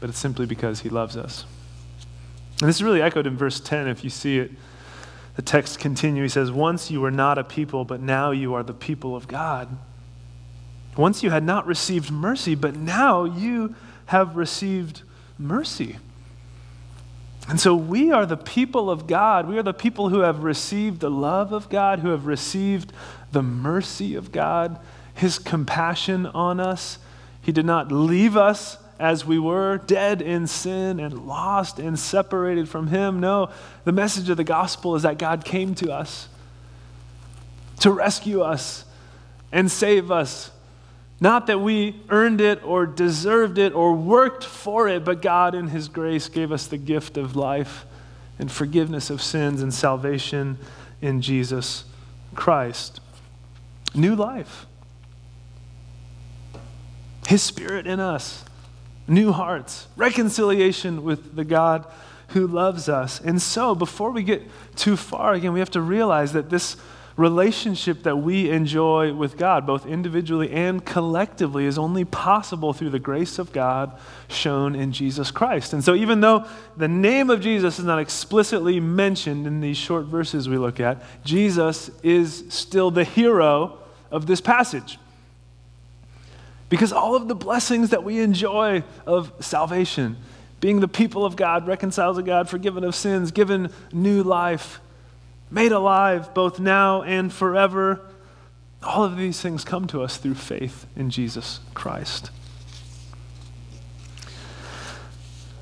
but 0.00 0.08
it's 0.08 0.18
simply 0.18 0.46
because 0.46 0.80
He 0.80 0.88
loves 0.88 1.16
us. 1.16 1.44
And 2.60 2.68
this 2.68 2.76
is 2.76 2.82
really 2.82 3.02
echoed 3.02 3.26
in 3.26 3.36
verse 3.36 3.60
10 3.60 3.88
if 3.88 4.04
you 4.04 4.10
see 4.10 4.38
it. 4.38 4.52
The 5.36 5.42
text 5.42 5.78
continues. 5.78 6.32
He 6.32 6.34
says, 6.34 6.52
Once 6.52 6.90
you 6.90 7.00
were 7.00 7.10
not 7.10 7.38
a 7.38 7.44
people, 7.44 7.84
but 7.84 8.00
now 8.00 8.30
you 8.30 8.54
are 8.54 8.62
the 8.62 8.74
people 8.74 9.16
of 9.16 9.26
God. 9.26 9.68
Once 10.96 11.22
you 11.22 11.30
had 11.30 11.42
not 11.42 11.66
received 11.66 12.10
mercy, 12.10 12.54
but 12.54 12.76
now 12.76 13.24
you 13.24 13.74
have 14.06 14.36
received 14.36 15.02
mercy. 15.38 15.96
And 17.48 17.60
so 17.60 17.74
we 17.74 18.10
are 18.12 18.24
the 18.24 18.36
people 18.36 18.88
of 18.88 19.06
God. 19.06 19.48
We 19.48 19.58
are 19.58 19.62
the 19.62 19.74
people 19.74 20.08
who 20.08 20.20
have 20.20 20.44
received 20.44 21.00
the 21.00 21.10
love 21.10 21.52
of 21.52 21.68
God, 21.68 21.98
who 21.98 22.10
have 22.10 22.26
received 22.26 22.92
the 23.32 23.42
mercy 23.42 24.14
of 24.14 24.32
God, 24.32 24.78
His 25.14 25.38
compassion 25.38 26.26
on 26.26 26.60
us. 26.60 26.98
He 27.42 27.52
did 27.52 27.66
not 27.66 27.92
leave 27.92 28.36
us 28.36 28.78
as 28.98 29.24
we 29.24 29.38
were, 29.38 29.78
dead 29.78 30.22
in 30.22 30.46
sin 30.46 31.00
and 31.00 31.26
lost 31.26 31.78
and 31.78 31.98
separated 31.98 32.68
from 32.68 32.88
Him. 32.88 33.20
No, 33.20 33.50
the 33.84 33.92
message 33.92 34.28
of 34.28 34.36
the 34.36 34.44
gospel 34.44 34.94
is 34.94 35.02
that 35.02 35.18
God 35.18 35.44
came 35.44 35.74
to 35.76 35.92
us 35.92 36.28
to 37.80 37.90
rescue 37.90 38.40
us 38.42 38.84
and 39.52 39.70
save 39.70 40.10
us 40.10 40.50
not 41.20 41.46
that 41.46 41.60
we 41.60 42.00
earned 42.10 42.40
it 42.40 42.62
or 42.64 42.86
deserved 42.86 43.58
it 43.58 43.72
or 43.72 43.94
worked 43.94 44.44
for 44.44 44.88
it, 44.88 45.04
but 45.04 45.22
God, 45.22 45.54
in 45.54 45.68
His 45.68 45.88
grace, 45.88 46.28
gave 46.28 46.52
us 46.52 46.66
the 46.66 46.76
gift 46.76 47.16
of 47.16 47.36
life 47.36 47.86
and 48.38 48.50
forgiveness 48.50 49.10
of 49.10 49.22
sins 49.22 49.62
and 49.62 49.72
salvation 49.72 50.58
in 51.00 51.22
Jesus 51.22 51.84
Christ. 52.34 53.00
New 53.94 54.14
life. 54.14 54.66
His 57.28 57.42
Spirit 57.42 57.86
in 57.86 58.00
us, 58.00 58.44
new 59.06 59.32
hearts, 59.32 59.86
reconciliation 59.96 61.04
with 61.04 61.36
the 61.36 61.44
God 61.44 61.86
who 62.28 62.46
loves 62.46 62.88
us. 62.88 63.20
And 63.20 63.40
so, 63.40 63.74
before 63.74 64.10
we 64.10 64.22
get 64.22 64.42
too 64.76 64.96
far, 64.96 65.34
again, 65.34 65.52
we 65.52 65.58
have 65.60 65.70
to 65.72 65.80
realize 65.80 66.32
that 66.32 66.50
this 66.50 66.76
relationship 67.16 68.02
that 68.02 68.16
we 68.16 68.50
enjoy 68.50 69.12
with 69.12 69.36
God, 69.36 69.66
both 69.66 69.86
individually 69.86 70.50
and 70.50 70.84
collectively, 70.84 71.64
is 71.64 71.78
only 71.78 72.04
possible 72.04 72.72
through 72.72 72.90
the 72.90 72.98
grace 72.98 73.38
of 73.38 73.52
God 73.52 73.96
shown 74.28 74.74
in 74.74 74.90
Jesus 74.90 75.30
Christ. 75.30 75.72
And 75.72 75.84
so, 75.84 75.94
even 75.94 76.20
though 76.20 76.44
the 76.76 76.88
name 76.88 77.30
of 77.30 77.40
Jesus 77.40 77.78
is 77.78 77.84
not 77.84 78.00
explicitly 78.00 78.80
mentioned 78.80 79.46
in 79.46 79.60
these 79.60 79.76
short 79.76 80.06
verses 80.06 80.48
we 80.48 80.58
look 80.58 80.80
at, 80.80 81.02
Jesus 81.24 81.90
is 82.02 82.44
still 82.48 82.90
the 82.90 83.04
hero 83.04 83.78
of 84.10 84.26
this 84.26 84.40
passage. 84.40 84.98
Because 86.74 86.92
all 86.92 87.14
of 87.14 87.28
the 87.28 87.36
blessings 87.36 87.90
that 87.90 88.02
we 88.02 88.18
enjoy 88.18 88.82
of 89.06 89.32
salvation, 89.38 90.16
being 90.58 90.80
the 90.80 90.88
people 90.88 91.24
of 91.24 91.36
God, 91.36 91.68
reconciled 91.68 92.16
to 92.16 92.22
God, 92.24 92.48
forgiven 92.48 92.82
of 92.82 92.96
sins, 92.96 93.30
given 93.30 93.70
new 93.92 94.24
life, 94.24 94.80
made 95.52 95.70
alive 95.70 96.34
both 96.34 96.58
now 96.58 97.02
and 97.02 97.32
forever. 97.32 98.00
All 98.82 99.04
of 99.04 99.16
these 99.16 99.40
things 99.40 99.62
come 99.62 99.86
to 99.86 100.02
us 100.02 100.16
through 100.16 100.34
faith 100.34 100.88
in 100.96 101.10
Jesus 101.10 101.60
Christ. 101.74 102.32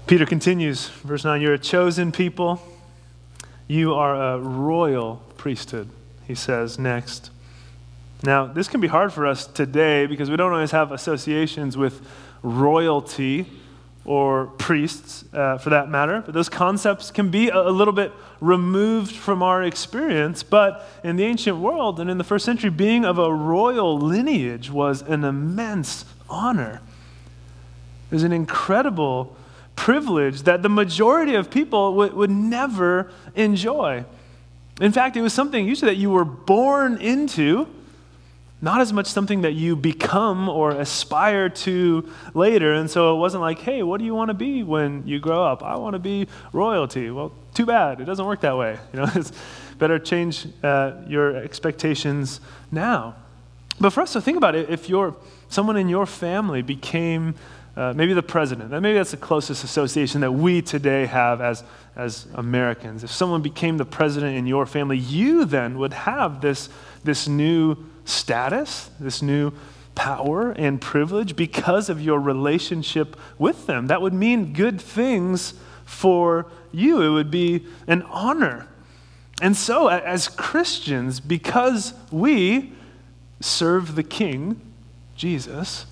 Peter 0.06 0.24
continues, 0.24 0.88
verse 0.88 1.24
9 1.24 1.42
You're 1.42 1.52
a 1.52 1.58
chosen 1.58 2.10
people, 2.10 2.58
you 3.68 3.92
are 3.92 4.16
a 4.16 4.38
royal 4.38 5.16
priesthood, 5.36 5.90
he 6.26 6.34
says 6.34 6.78
next. 6.78 7.31
Now, 8.24 8.46
this 8.46 8.68
can 8.68 8.80
be 8.80 8.86
hard 8.86 9.12
for 9.12 9.26
us 9.26 9.46
today 9.46 10.06
because 10.06 10.30
we 10.30 10.36
don't 10.36 10.52
always 10.52 10.70
have 10.70 10.92
associations 10.92 11.76
with 11.76 12.06
royalty 12.42 13.46
or 14.04 14.46
priests 14.58 15.24
uh, 15.32 15.58
for 15.58 15.70
that 15.70 15.88
matter. 15.88 16.22
But 16.24 16.34
those 16.34 16.48
concepts 16.48 17.10
can 17.10 17.30
be 17.30 17.48
a, 17.48 17.70
little 17.70 17.92
bit 17.92 18.12
removed 18.40 19.14
from 19.14 19.42
our 19.42 19.62
experience. 19.62 20.44
But 20.44 20.88
in 21.02 21.16
the 21.16 21.24
ancient 21.24 21.58
world 21.58 21.98
and 21.98 22.08
in 22.08 22.18
the 22.18 22.24
first 22.24 22.44
century, 22.44 22.70
being 22.70 23.04
of 23.04 23.18
a 23.18 23.32
royal 23.32 23.98
lineage 23.98 24.70
was 24.70 25.02
an 25.02 25.24
immense 25.24 26.04
honor. 26.30 26.80
It 28.10 28.14
was 28.14 28.24
an 28.24 28.32
incredible 28.32 29.36
privilege 29.74 30.42
that 30.42 30.62
the 30.62 30.68
majority 30.68 31.34
of 31.34 31.50
people 31.50 31.94
would, 31.94 32.12
would 32.12 32.30
never 32.30 33.10
enjoy. 33.34 34.04
In 34.80 34.92
fact, 34.92 35.16
it 35.16 35.22
was 35.22 35.32
something 35.32 35.66
usually 35.66 35.92
that 35.92 35.98
you 35.98 36.10
were 36.10 36.24
born 36.24 36.98
into 36.98 37.66
not 38.62 38.80
as 38.80 38.92
much 38.92 39.06
something 39.06 39.40
that 39.40 39.52
you 39.52 39.74
become 39.74 40.48
or 40.48 40.70
aspire 40.70 41.48
to 41.48 42.08
later. 42.32 42.72
And 42.74 42.88
so 42.88 43.14
it 43.14 43.18
wasn't 43.18 43.40
like, 43.40 43.58
hey, 43.58 43.82
what 43.82 43.98
do 43.98 44.04
you 44.04 44.14
want 44.14 44.28
to 44.28 44.34
be 44.34 44.62
when 44.62 45.02
you 45.04 45.18
grow 45.18 45.44
up? 45.44 45.64
I 45.64 45.76
want 45.76 45.94
to 45.94 45.98
be 45.98 46.28
royalty. 46.52 47.10
Well, 47.10 47.32
too 47.54 47.66
bad. 47.66 48.00
It 48.00 48.04
doesn't 48.04 48.24
work 48.24 48.40
that 48.42 48.56
way. 48.56 48.78
You 48.92 49.00
know, 49.00 49.10
it's 49.16 49.32
better 49.78 49.98
change 49.98 50.46
uh, 50.62 50.92
your 51.08 51.36
expectations 51.36 52.40
now. 52.70 53.16
But 53.80 53.90
for 53.90 54.00
us 54.00 54.12
to 54.12 54.20
think 54.20 54.36
about 54.36 54.54
it, 54.54 54.70
if 54.70 54.88
you're, 54.88 55.16
someone 55.48 55.76
in 55.76 55.88
your 55.88 56.06
family 56.06 56.62
became 56.62 57.34
uh, 57.74 57.92
maybe 57.96 58.14
the 58.14 58.22
president, 58.22 58.70
maybe 58.70 58.92
that's 58.92 59.10
the 59.10 59.16
closest 59.16 59.64
association 59.64 60.20
that 60.20 60.30
we 60.30 60.62
today 60.62 61.06
have 61.06 61.40
as, 61.40 61.64
as 61.96 62.28
Americans. 62.34 63.02
If 63.02 63.10
someone 63.10 63.42
became 63.42 63.76
the 63.78 63.84
president 63.84 64.36
in 64.36 64.46
your 64.46 64.66
family, 64.66 64.98
you 64.98 65.46
then 65.46 65.78
would 65.78 65.94
have 65.94 66.40
this, 66.42 66.68
this 67.02 67.26
new 67.26 67.76
status, 68.04 68.90
this 68.98 69.22
new 69.22 69.52
power 69.94 70.52
and 70.52 70.80
privilege 70.80 71.36
because 71.36 71.88
of 71.88 72.00
your 72.00 72.18
relationship 72.18 73.16
with 73.38 73.66
them. 73.66 73.88
That 73.88 74.00
would 74.02 74.14
mean 74.14 74.52
good 74.52 74.80
things 74.80 75.54
for 75.84 76.46
you, 76.72 77.02
it 77.02 77.10
would 77.10 77.30
be 77.30 77.66
an 77.86 78.02
honor. 78.02 78.66
And 79.42 79.56
so, 79.56 79.88
as 79.88 80.28
Christians, 80.28 81.20
because 81.20 81.94
we 82.10 82.72
serve 83.40 83.94
the 83.94 84.02
King, 84.02 84.60
Jesus, 85.16 85.84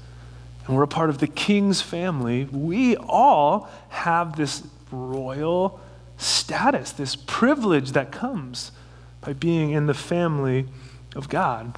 and 0.66 0.76
we're 0.76 0.84
a 0.84 0.88
part 0.88 1.10
of 1.10 1.18
the 1.18 1.26
King's 1.26 1.82
family, 1.82 2.44
we 2.44 2.96
all 2.96 3.68
have 3.88 4.36
this 4.36 4.62
royal 4.90 5.80
status, 6.16 6.92
this 6.92 7.16
privilege 7.16 7.92
that 7.92 8.12
comes 8.12 8.72
by 9.20 9.32
being 9.32 9.70
in 9.72 9.86
the 9.86 9.94
family 9.94 10.66
of 11.14 11.28
God. 11.28 11.76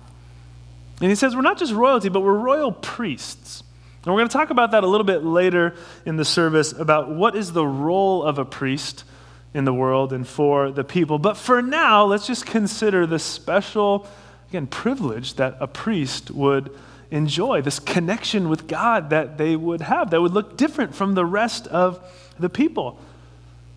And 1.02 1.10
he 1.10 1.16
says 1.16 1.34
we're 1.34 1.42
not 1.42 1.58
just 1.58 1.72
royalty, 1.72 2.08
but 2.08 2.20
we're 2.20 2.38
royal 2.38 2.70
priests. 2.70 3.64
And 4.04 4.14
we're 4.14 4.20
going 4.20 4.28
to 4.28 4.32
talk 4.32 4.50
about 4.50 4.70
that 4.70 4.84
a 4.84 4.86
little 4.86 5.04
bit 5.04 5.24
later 5.24 5.74
in 6.06 6.16
the 6.16 6.24
service 6.24 6.72
about 6.72 7.10
what 7.10 7.34
is 7.34 7.52
the 7.52 7.66
role 7.66 8.22
of 8.22 8.38
a 8.38 8.44
priest 8.44 9.04
in 9.52 9.64
the 9.64 9.74
world 9.74 10.12
and 10.12 10.26
for 10.26 10.70
the 10.70 10.84
people. 10.84 11.18
But 11.18 11.36
for 11.36 11.60
now, 11.60 12.04
let's 12.04 12.26
just 12.26 12.46
consider 12.46 13.04
the 13.04 13.18
special, 13.18 14.06
again, 14.48 14.68
privilege 14.68 15.34
that 15.34 15.56
a 15.58 15.66
priest 15.66 16.30
would 16.30 16.76
enjoy, 17.10 17.62
this 17.62 17.80
connection 17.80 18.48
with 18.48 18.68
God 18.68 19.10
that 19.10 19.38
they 19.38 19.56
would 19.56 19.82
have 19.82 20.10
that 20.10 20.20
would 20.22 20.32
look 20.32 20.56
different 20.56 20.94
from 20.94 21.14
the 21.14 21.26
rest 21.26 21.66
of 21.66 22.00
the 22.38 22.48
people. 22.48 22.98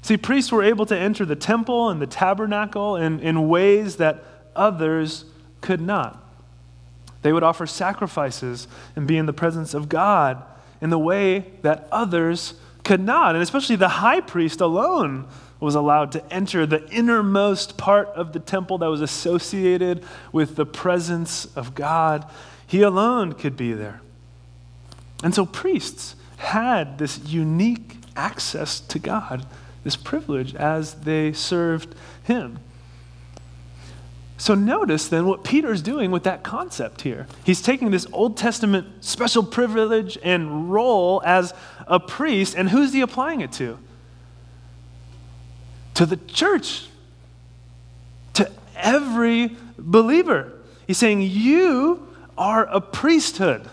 See, 0.03 0.15
priests 0.15 0.51
were 0.51 0.63
able 0.63 0.85
to 0.85 0.97
enter 0.97 1.25
the 1.25 1.35
temple 1.35 1.89
and 1.89 1.99
the 1.99 2.07
tabernacle 2.07 2.95
in, 2.95 3.19
in 3.19 3.49
ways 3.49 3.95
that 3.95 4.23
others 4.55 5.25
could 5.61 5.81
not. 5.81 6.24
They 7.25 7.33
would 7.33 7.41
offer 7.41 7.65
sacrifices 7.65 8.67
and 8.95 9.07
be 9.07 9.17
in 9.17 9.25
the 9.25 9.33
presence 9.33 9.73
of 9.73 9.89
God 9.89 10.43
in 10.79 10.91
the 10.91 10.99
way 10.99 11.53
that 11.63 11.87
others 11.91 12.53
could 12.83 13.01
not. 13.01 13.33
And 13.33 13.41
especially 13.41 13.77
the 13.77 13.87
high 13.87 14.21
priest 14.21 14.61
alone 14.61 15.27
was 15.59 15.73
allowed 15.73 16.11
to 16.11 16.23
enter 16.31 16.67
the 16.67 16.87
innermost 16.91 17.77
part 17.77 18.09
of 18.09 18.33
the 18.33 18.39
temple 18.39 18.77
that 18.77 18.91
was 18.91 19.01
associated 19.01 20.05
with 20.31 20.55
the 20.55 20.67
presence 20.67 21.47
of 21.55 21.73
God. 21.73 22.29
He 22.67 22.83
alone 22.83 23.33
could 23.33 23.57
be 23.57 23.73
there. 23.73 24.01
And 25.23 25.33
so 25.33 25.47
priests 25.47 26.15
had 26.37 26.99
this 26.99 27.17
unique 27.25 27.95
access 28.15 28.79
to 28.81 28.99
God, 28.99 29.47
this 29.83 29.95
privilege 29.95 30.53
as 30.53 30.93
they 30.93 31.33
served 31.33 31.95
Him. 32.21 32.59
So 34.37 34.53
notice 34.53 35.07
then 35.07 35.25
what 35.25 35.43
Peter's 35.43 35.81
doing 35.81 36.11
with 36.11 36.23
that 36.23 36.43
concept 36.43 37.01
here. 37.01 37.25
He's 37.45 37.61
taking 37.61 37.91
this 37.91 38.05
Old 38.11 38.35
Testament 38.35 38.87
special 39.03 39.43
privilege 39.43 40.17
and 40.23 40.71
role 40.71 41.21
as 41.25 41.53
a 41.87 41.99
priest, 41.99 42.55
and 42.55 42.69
who's 42.69 42.91
he 42.91 43.01
applying 43.01 43.41
it 43.41 43.53
to? 43.53 43.77
To 45.95 46.05
the 46.05 46.17
church, 46.17 46.87
to 48.33 48.51
every 48.75 49.55
believer. 49.77 50.51
He's 50.85 50.97
saying, 50.97 51.21
You 51.21 52.05
are 52.37 52.65
a 52.65 52.81
priesthood. 52.81 53.69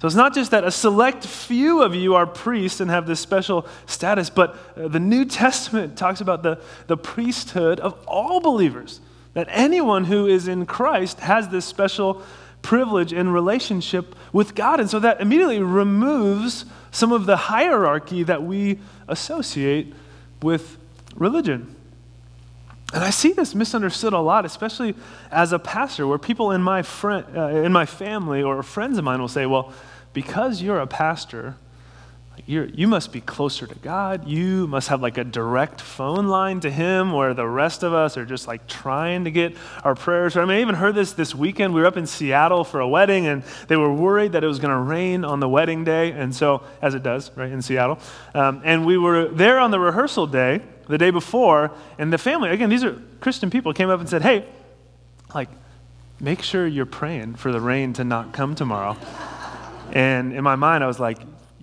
So 0.00 0.06
it's 0.06 0.16
not 0.16 0.34
just 0.34 0.50
that 0.50 0.64
a 0.64 0.70
select 0.70 1.24
few 1.24 1.80
of 1.80 1.94
you 1.94 2.16
are 2.16 2.26
priests 2.26 2.80
and 2.80 2.90
have 2.90 3.06
this 3.06 3.20
special 3.20 3.66
status, 3.86 4.30
but 4.30 4.56
uh, 4.76 4.88
the 4.88 4.98
New 4.98 5.24
Testament 5.24 5.96
talks 5.96 6.20
about 6.20 6.42
the, 6.42 6.60
the 6.88 6.96
priesthood 6.96 7.80
of 7.80 7.94
all 8.06 8.40
believers. 8.40 9.00
That 9.34 9.48
anyone 9.50 10.04
who 10.04 10.26
is 10.26 10.48
in 10.48 10.66
Christ 10.66 11.20
has 11.20 11.48
this 11.48 11.64
special 11.64 12.22
privilege 12.60 13.12
and 13.12 13.32
relationship 13.32 14.14
with 14.32 14.54
God. 14.54 14.80
And 14.80 14.88
so 14.88 14.98
that 15.00 15.20
immediately 15.20 15.60
removes 15.60 16.64
some 16.90 17.12
of 17.12 17.26
the 17.26 17.36
hierarchy 17.36 18.22
that 18.22 18.42
we 18.42 18.78
associate 19.08 19.92
with 20.42 20.76
religion. 21.16 21.74
And 22.92 23.02
I 23.02 23.10
see 23.10 23.32
this 23.32 23.54
misunderstood 23.54 24.12
a 24.12 24.18
lot, 24.18 24.44
especially 24.44 24.94
as 25.30 25.52
a 25.52 25.58
pastor, 25.58 26.06
where 26.06 26.18
people 26.18 26.50
in 26.50 26.62
my, 26.62 26.82
friend, 26.82 27.24
uh, 27.34 27.46
in 27.48 27.72
my 27.72 27.86
family 27.86 28.42
or 28.42 28.62
friends 28.62 28.98
of 28.98 29.04
mine 29.04 29.20
will 29.20 29.28
say, 29.28 29.46
well, 29.46 29.72
because 30.12 30.60
you're 30.60 30.78
a 30.78 30.86
pastor, 30.86 31.56
you're, 32.52 32.66
you 32.66 32.86
must 32.86 33.12
be 33.12 33.20
closer 33.22 33.66
to 33.66 33.74
God. 33.76 34.28
You 34.28 34.66
must 34.66 34.88
have 34.88 35.00
like 35.00 35.16
a 35.16 35.24
direct 35.24 35.80
phone 35.80 36.26
line 36.26 36.60
to 36.60 36.70
Him 36.70 37.12
where 37.12 37.32
the 37.32 37.46
rest 37.48 37.82
of 37.82 37.94
us 37.94 38.18
are 38.18 38.26
just 38.26 38.46
like 38.46 38.66
trying 38.66 39.24
to 39.24 39.30
get 39.30 39.56
our 39.82 39.94
prayers. 39.94 40.36
I 40.36 40.44
mean, 40.44 40.58
I 40.58 40.60
even 40.60 40.74
heard 40.74 40.94
this 40.94 41.12
this 41.12 41.34
weekend. 41.34 41.72
We 41.72 41.80
were 41.80 41.86
up 41.86 41.96
in 41.96 42.06
Seattle 42.06 42.62
for 42.64 42.80
a 42.80 42.88
wedding 42.88 43.26
and 43.26 43.42
they 43.68 43.76
were 43.76 43.92
worried 43.92 44.32
that 44.32 44.44
it 44.44 44.46
was 44.46 44.58
going 44.58 44.70
to 44.70 44.78
rain 44.78 45.24
on 45.24 45.40
the 45.40 45.48
wedding 45.48 45.82
day. 45.82 46.12
And 46.12 46.34
so, 46.34 46.62
as 46.82 46.94
it 46.94 47.02
does, 47.02 47.30
right, 47.36 47.50
in 47.50 47.62
Seattle. 47.62 47.98
Um, 48.34 48.60
and 48.64 48.84
we 48.84 48.98
were 48.98 49.28
there 49.28 49.58
on 49.58 49.70
the 49.70 49.80
rehearsal 49.80 50.26
day, 50.26 50.60
the 50.88 50.98
day 50.98 51.10
before, 51.10 51.70
and 51.98 52.12
the 52.12 52.18
family, 52.18 52.50
again, 52.50 52.68
these 52.68 52.84
are 52.84 53.00
Christian 53.20 53.48
people, 53.48 53.72
came 53.72 53.88
up 53.88 53.98
and 53.98 54.08
said, 54.08 54.20
hey, 54.20 54.44
like, 55.34 55.48
make 56.20 56.42
sure 56.42 56.66
you're 56.66 56.84
praying 56.84 57.36
for 57.36 57.50
the 57.50 57.60
rain 57.60 57.94
to 57.94 58.04
not 58.04 58.34
come 58.34 58.54
tomorrow. 58.54 58.96
And 59.92 60.32
in 60.32 60.44
my 60.44 60.56
mind, 60.56 60.84
I 60.84 60.86
was 60.86 61.00
like, 61.00 61.18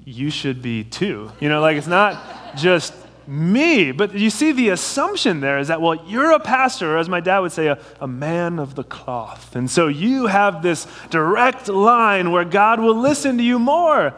you 0.10 0.30
should 0.32 0.62
be 0.62 0.84
too. 0.84 1.32
You 1.40 1.50
know, 1.50 1.62
like 1.62 1.78
it's 1.78 1.88
not 1.88 2.56
just 2.56 2.94
me. 3.28 3.92
But 3.92 4.16
you 4.16 4.30
see, 4.30 4.52
the 4.52 4.70
assumption 4.70 5.40
there 5.40 5.60
is 5.60 5.68
that, 5.68 5.82
well, 5.82 6.04
you're 6.08 6.32
a 6.32 6.40
pastor, 6.40 6.96
or 6.96 6.98
as 6.98 7.08
my 7.08 7.20
dad 7.20 7.40
would 7.40 7.52
say, 7.52 7.68
a, 7.68 7.78
a 8.02 8.08
man 8.08 8.60
of 8.60 8.76
the 8.76 8.84
cloth. 8.84 9.56
And 9.56 9.70
so 9.70 9.88
you 9.88 10.26
have 10.26 10.64
this 10.64 10.88
direct 11.10 11.68
line 11.68 12.32
where 12.32 12.44
God 12.44 12.80
will 12.80 13.00
listen 13.00 13.38
to 13.38 13.44
you 13.44 13.60
more. 13.60 14.14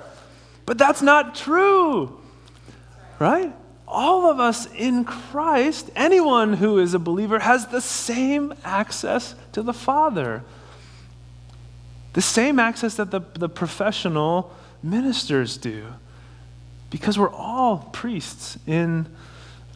But 0.65 0.77
that's 0.77 1.01
not 1.01 1.35
true, 1.35 2.21
right? 3.19 3.53
All 3.85 4.31
of 4.31 4.39
us 4.39 4.71
in 4.73 5.03
Christ, 5.03 5.89
anyone 5.95 6.53
who 6.53 6.79
is 6.79 6.93
a 6.93 6.99
believer, 6.99 7.39
has 7.39 7.67
the 7.67 7.81
same 7.81 8.53
access 8.63 9.35
to 9.51 9.61
the 9.61 9.73
Father. 9.73 10.43
The 12.13 12.21
same 12.21 12.59
access 12.59 12.95
that 12.95 13.11
the, 13.11 13.19
the 13.33 13.49
professional 13.49 14.55
ministers 14.83 15.57
do 15.57 15.85
because 16.89 17.17
we're 17.17 17.33
all 17.33 17.89
priests 17.93 18.57
in 18.67 19.07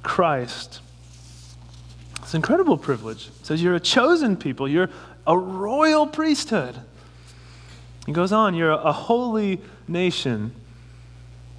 Christ. 0.03 0.81
It's 2.21 2.33
an 2.33 2.39
incredible 2.39 2.77
privilege. 2.77 3.27
It 3.39 3.45
says 3.45 3.63
you're 3.63 3.75
a 3.75 3.79
chosen 3.79 4.35
people, 4.35 4.67
you're 4.67 4.89
a 5.25 5.37
royal 5.37 6.07
priesthood. 6.07 6.75
He 8.05 8.11
goes 8.11 8.31
on, 8.31 8.53
you're 8.53 8.71
a 8.71 8.91
holy 8.91 9.61
nation. 9.87 10.53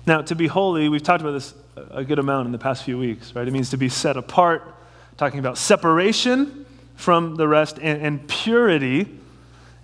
Now, 0.07 0.23
to 0.23 0.35
be 0.35 0.47
holy, 0.47 0.89
we've 0.89 1.03
talked 1.03 1.21
about 1.21 1.33
this 1.33 1.55
a 1.91 2.05
good 2.05 2.19
amount 2.19 2.47
in 2.47 2.53
the 2.53 2.59
past 2.59 2.85
few 2.85 2.99
weeks, 2.99 3.35
right? 3.35 3.47
It 3.47 3.51
means 3.51 3.71
to 3.71 3.77
be 3.77 3.89
set 3.89 4.17
apart, 4.17 4.75
talking 5.17 5.39
about 5.39 5.59
separation 5.59 6.67
from 6.95 7.37
the 7.37 7.49
rest 7.49 7.79
and, 7.81 8.01
and 8.01 8.29
purity 8.29 9.16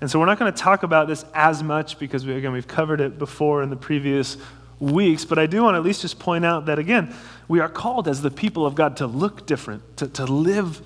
and 0.03 0.11
so 0.11 0.19
we're 0.19 0.27
not 0.27 0.37
going 0.37 0.53
to 0.53 0.59
talk 0.59 0.83
about 0.83 1.07
this 1.07 1.25
as 1.33 1.63
much 1.63 1.97
because, 1.97 2.27
we, 2.27 2.35
again, 2.35 2.51
we've 2.51 2.67
covered 2.67 3.01
it 3.01 3.21
before 3.21 3.63
in 3.63 3.71
the 3.71 3.77
previous 3.77 4.37
weeks. 4.81 5.25
But 5.25 5.39
I 5.39 5.47
do 5.47 5.63
want 5.63 5.75
to 5.75 5.79
at 5.79 5.85
least 5.85 6.03
just 6.03 6.19
point 6.19 6.45
out 6.45 6.67
that, 6.67 6.81
again, 6.81 7.15
we 7.47 7.61
are 7.61 7.69
called 7.69 8.09
as 8.09 8.21
the 8.21 8.31
people 8.33 8.67
of 8.67 8.75
God 8.75 8.97
to 8.97 9.07
look 9.07 9.47
different, 9.47 9.97
to, 9.99 10.09
to 10.09 10.25
live 10.25 10.83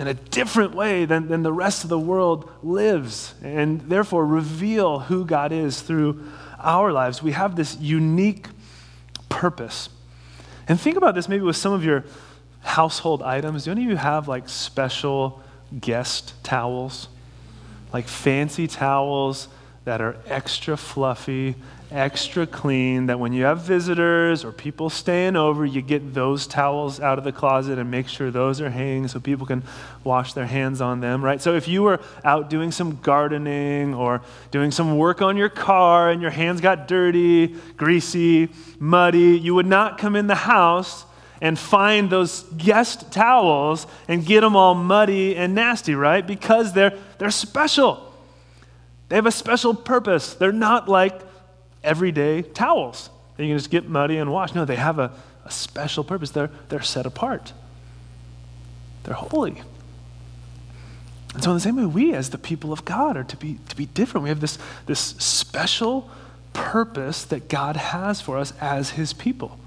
in 0.00 0.08
a 0.08 0.14
different 0.14 0.74
way 0.74 1.04
than, 1.04 1.28
than 1.28 1.44
the 1.44 1.52
rest 1.52 1.84
of 1.84 1.90
the 1.90 1.98
world 1.98 2.50
lives, 2.60 3.34
and 3.40 3.82
therefore 3.82 4.26
reveal 4.26 4.98
who 4.98 5.24
God 5.24 5.52
is 5.52 5.80
through 5.80 6.28
our 6.58 6.90
lives. 6.90 7.22
We 7.22 7.30
have 7.30 7.54
this 7.54 7.78
unique 7.78 8.48
purpose. 9.28 9.90
And 10.66 10.80
think 10.80 10.96
about 10.96 11.14
this 11.14 11.28
maybe 11.28 11.44
with 11.44 11.54
some 11.54 11.72
of 11.72 11.84
your 11.84 12.04
household 12.62 13.22
items. 13.22 13.66
Do 13.66 13.70
any 13.70 13.84
of 13.84 13.90
you 13.90 13.96
have 13.96 14.26
like 14.26 14.48
special 14.48 15.40
guest 15.80 16.34
towels? 16.42 17.06
Like 17.92 18.08
fancy 18.08 18.66
towels 18.66 19.48
that 19.84 20.00
are 20.00 20.16
extra 20.26 20.76
fluffy, 20.76 21.54
extra 21.92 22.44
clean, 22.44 23.06
that 23.06 23.20
when 23.20 23.32
you 23.32 23.44
have 23.44 23.60
visitors 23.60 24.44
or 24.44 24.50
people 24.50 24.90
staying 24.90 25.36
over, 25.36 25.64
you 25.64 25.80
get 25.80 26.12
those 26.12 26.48
towels 26.48 26.98
out 26.98 27.18
of 27.18 27.24
the 27.24 27.30
closet 27.30 27.78
and 27.78 27.88
make 27.88 28.08
sure 28.08 28.32
those 28.32 28.60
are 28.60 28.68
hanging 28.68 29.06
so 29.06 29.20
people 29.20 29.46
can 29.46 29.62
wash 30.02 30.32
their 30.32 30.46
hands 30.46 30.80
on 30.80 30.98
them, 30.98 31.24
right? 31.24 31.40
So 31.40 31.54
if 31.54 31.68
you 31.68 31.82
were 31.82 32.00
out 32.24 32.50
doing 32.50 32.72
some 32.72 32.98
gardening 33.00 33.94
or 33.94 34.22
doing 34.50 34.72
some 34.72 34.98
work 34.98 35.22
on 35.22 35.36
your 35.36 35.48
car 35.48 36.10
and 36.10 36.20
your 36.20 36.32
hands 36.32 36.60
got 36.60 36.88
dirty, 36.88 37.54
greasy, 37.76 38.48
muddy, 38.80 39.38
you 39.38 39.54
would 39.54 39.66
not 39.66 39.98
come 39.98 40.16
in 40.16 40.26
the 40.26 40.34
house 40.34 41.04
and 41.40 41.58
find 41.58 42.10
those 42.10 42.42
guest 42.56 43.12
towels 43.12 43.86
and 44.08 44.24
get 44.24 44.40
them 44.40 44.56
all 44.56 44.74
muddy 44.74 45.36
and 45.36 45.54
nasty, 45.54 45.94
right? 45.94 46.26
Because 46.26 46.72
they're, 46.72 46.96
they're 47.18 47.30
special. 47.30 48.12
They 49.08 49.16
have 49.16 49.26
a 49.26 49.32
special 49.32 49.74
purpose. 49.74 50.34
They're 50.34 50.52
not 50.52 50.88
like 50.88 51.20
everyday 51.84 52.42
towels 52.42 53.10
that 53.36 53.44
you 53.44 53.50
can 53.50 53.58
just 53.58 53.70
get 53.70 53.88
muddy 53.88 54.16
and 54.16 54.32
wash. 54.32 54.54
No, 54.54 54.64
they 54.64 54.76
have 54.76 54.98
a, 54.98 55.12
a 55.44 55.50
special 55.50 56.04
purpose. 56.04 56.30
They're, 56.30 56.50
they're 56.68 56.82
set 56.82 57.06
apart, 57.06 57.52
they're 59.04 59.14
holy. 59.14 59.62
And 61.34 61.44
so, 61.44 61.50
in 61.50 61.56
the 61.56 61.60
same 61.60 61.76
way, 61.76 61.84
we 61.84 62.14
as 62.14 62.30
the 62.30 62.38
people 62.38 62.72
of 62.72 62.86
God 62.86 63.14
are 63.14 63.24
to 63.24 63.36
be, 63.36 63.58
to 63.68 63.76
be 63.76 63.84
different. 63.84 64.22
We 64.22 64.30
have 64.30 64.40
this, 64.40 64.58
this 64.86 65.00
special 65.00 66.10
purpose 66.54 67.24
that 67.24 67.50
God 67.50 67.76
has 67.76 68.22
for 68.22 68.38
us 68.38 68.54
as 68.58 68.90
His 68.90 69.12
people. 69.12 69.58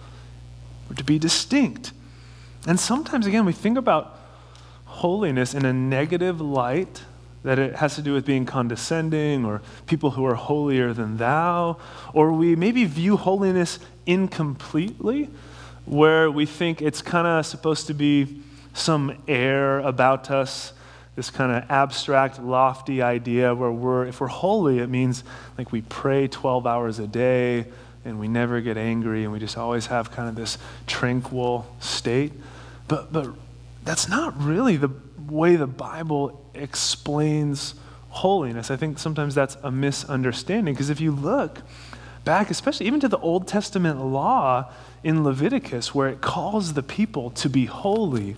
We're 0.89 0.95
to 0.95 1.03
be 1.03 1.19
distinct. 1.19 1.91
And 2.67 2.79
sometimes, 2.79 3.27
again, 3.27 3.45
we 3.45 3.53
think 3.53 3.77
about 3.77 4.17
holiness 4.85 5.53
in 5.53 5.65
a 5.65 5.71
negative 5.71 6.41
light, 6.41 7.03
that 7.43 7.57
it 7.57 7.75
has 7.75 7.95
to 7.95 8.01
do 8.01 8.13
with 8.13 8.25
being 8.25 8.45
condescending 8.45 9.45
or 9.45 9.61
people 9.85 10.11
who 10.11 10.25
are 10.25 10.35
holier 10.35 10.93
than 10.93 11.17
thou, 11.17 11.77
or 12.13 12.33
we 12.33 12.55
maybe 12.55 12.83
view 12.83 13.15
holiness 13.15 13.79
incompletely, 14.05 15.29
where 15.85 16.29
we 16.29 16.45
think 16.45 16.81
it's 16.81 17.01
kind 17.01 17.27
of 17.27 17.45
supposed 17.45 17.87
to 17.87 17.93
be 17.93 18.41
some 18.73 19.21
air 19.27 19.79
about 19.79 20.29
us, 20.29 20.73
this 21.15 21.29
kind 21.29 21.51
of 21.51 21.69
abstract, 21.69 22.41
lofty 22.41 23.01
idea 23.01 23.53
where 23.55 23.71
we're, 23.71 24.05
if 24.05 24.19
we're 24.19 24.27
holy, 24.27 24.79
it 24.79 24.87
means 24.87 25.23
like 25.57 25.71
we 25.71 25.81
pray 25.81 26.27
12 26.27 26.67
hours 26.67 26.99
a 26.99 27.07
day, 27.07 27.65
and 28.05 28.19
we 28.19 28.27
never 28.27 28.61
get 28.61 28.77
angry 28.77 29.23
and 29.23 29.31
we 29.31 29.39
just 29.39 29.57
always 29.57 29.87
have 29.87 30.11
kind 30.11 30.29
of 30.29 30.35
this 30.35 30.57
tranquil 30.87 31.65
state. 31.79 32.33
But, 32.87 33.11
but 33.11 33.29
that's 33.83 34.07
not 34.07 34.41
really 34.41 34.77
the 34.77 34.89
way 35.27 35.55
the 35.55 35.67
Bible 35.67 36.43
explains 36.53 37.75
holiness. 38.09 38.71
I 38.71 38.75
think 38.75 38.99
sometimes 38.99 39.35
that's 39.35 39.57
a 39.63 39.71
misunderstanding 39.71 40.73
because 40.73 40.89
if 40.89 40.99
you 40.99 41.11
look 41.11 41.61
back, 42.23 42.49
especially 42.49 42.87
even 42.87 42.99
to 42.99 43.07
the 43.07 43.19
Old 43.19 43.47
Testament 43.47 44.03
law 44.03 44.71
in 45.03 45.23
Leviticus, 45.23 45.93
where 45.93 46.09
it 46.09 46.21
calls 46.21 46.73
the 46.73 46.83
people 46.83 47.29
to 47.31 47.49
be 47.49 47.65
holy, 47.65 48.35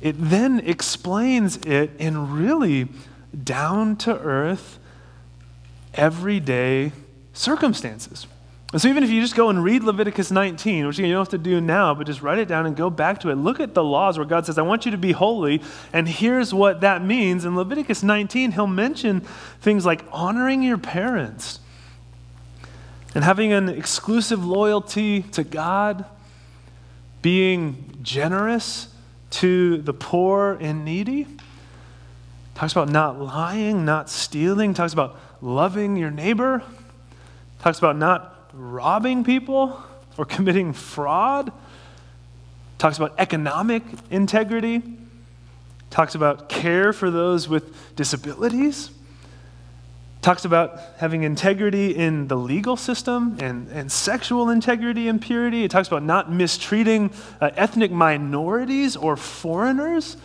it 0.00 0.16
then 0.18 0.60
explains 0.60 1.56
it 1.58 1.90
in 1.98 2.32
really 2.32 2.88
down 3.42 3.96
to 3.96 4.18
earth, 4.18 4.78
everyday 5.94 6.92
circumstances. 7.32 8.26
And 8.74 8.82
so, 8.82 8.88
even 8.88 9.04
if 9.04 9.10
you 9.10 9.20
just 9.20 9.36
go 9.36 9.50
and 9.50 9.62
read 9.62 9.84
Leviticus 9.84 10.32
19, 10.32 10.88
which 10.88 10.98
you 10.98 11.06
don't 11.06 11.20
have 11.20 11.28
to 11.28 11.38
do 11.38 11.60
now, 11.60 11.94
but 11.94 12.08
just 12.08 12.22
write 12.22 12.40
it 12.40 12.48
down 12.48 12.66
and 12.66 12.74
go 12.74 12.90
back 12.90 13.20
to 13.20 13.30
it, 13.30 13.36
look 13.36 13.60
at 13.60 13.72
the 13.72 13.84
laws 13.84 14.18
where 14.18 14.26
God 14.26 14.46
says, 14.46 14.58
I 14.58 14.62
want 14.62 14.84
you 14.84 14.90
to 14.90 14.98
be 14.98 15.12
holy, 15.12 15.62
and 15.92 16.08
here's 16.08 16.52
what 16.52 16.80
that 16.80 17.00
means. 17.00 17.44
In 17.44 17.54
Leviticus 17.54 18.02
19, 18.02 18.50
he'll 18.50 18.66
mention 18.66 19.20
things 19.60 19.86
like 19.86 20.04
honoring 20.10 20.64
your 20.64 20.76
parents 20.76 21.60
and 23.14 23.22
having 23.22 23.52
an 23.52 23.68
exclusive 23.68 24.44
loyalty 24.44 25.22
to 25.22 25.44
God, 25.44 26.04
being 27.22 27.96
generous 28.02 28.88
to 29.30 29.82
the 29.82 29.94
poor 29.94 30.58
and 30.60 30.84
needy. 30.84 31.28
Talks 32.56 32.72
about 32.72 32.88
not 32.88 33.20
lying, 33.20 33.84
not 33.84 34.10
stealing, 34.10 34.74
talks 34.74 34.92
about 34.92 35.16
loving 35.40 35.94
your 35.94 36.10
neighbor, 36.10 36.64
talks 37.60 37.78
about 37.78 37.96
not 37.96 38.33
robbing 38.54 39.24
people 39.24 39.82
or 40.16 40.24
committing 40.24 40.72
fraud. 40.72 41.52
Talks 42.78 42.96
about 42.96 43.14
economic 43.18 43.82
integrity. 44.10 44.82
Talks 45.90 46.14
about 46.14 46.48
care 46.48 46.92
for 46.92 47.10
those 47.10 47.48
with 47.48 47.94
disabilities. 47.96 48.90
talks 50.22 50.44
about 50.44 50.80
having 50.96 51.22
integrity 51.22 51.94
in 51.94 52.28
the 52.28 52.36
legal 52.36 52.76
system 52.76 53.36
and, 53.40 53.68
and 53.68 53.92
sexual 53.92 54.48
integrity 54.48 55.06
and 55.06 55.20
purity. 55.20 55.64
It 55.64 55.70
talks 55.70 55.86
about 55.86 56.02
not 56.02 56.32
mistreating 56.32 57.12
uh, 57.40 57.50
ethnic 57.56 57.90
minorities 57.90 58.96
or 58.96 59.16
foreigners. 59.16 60.16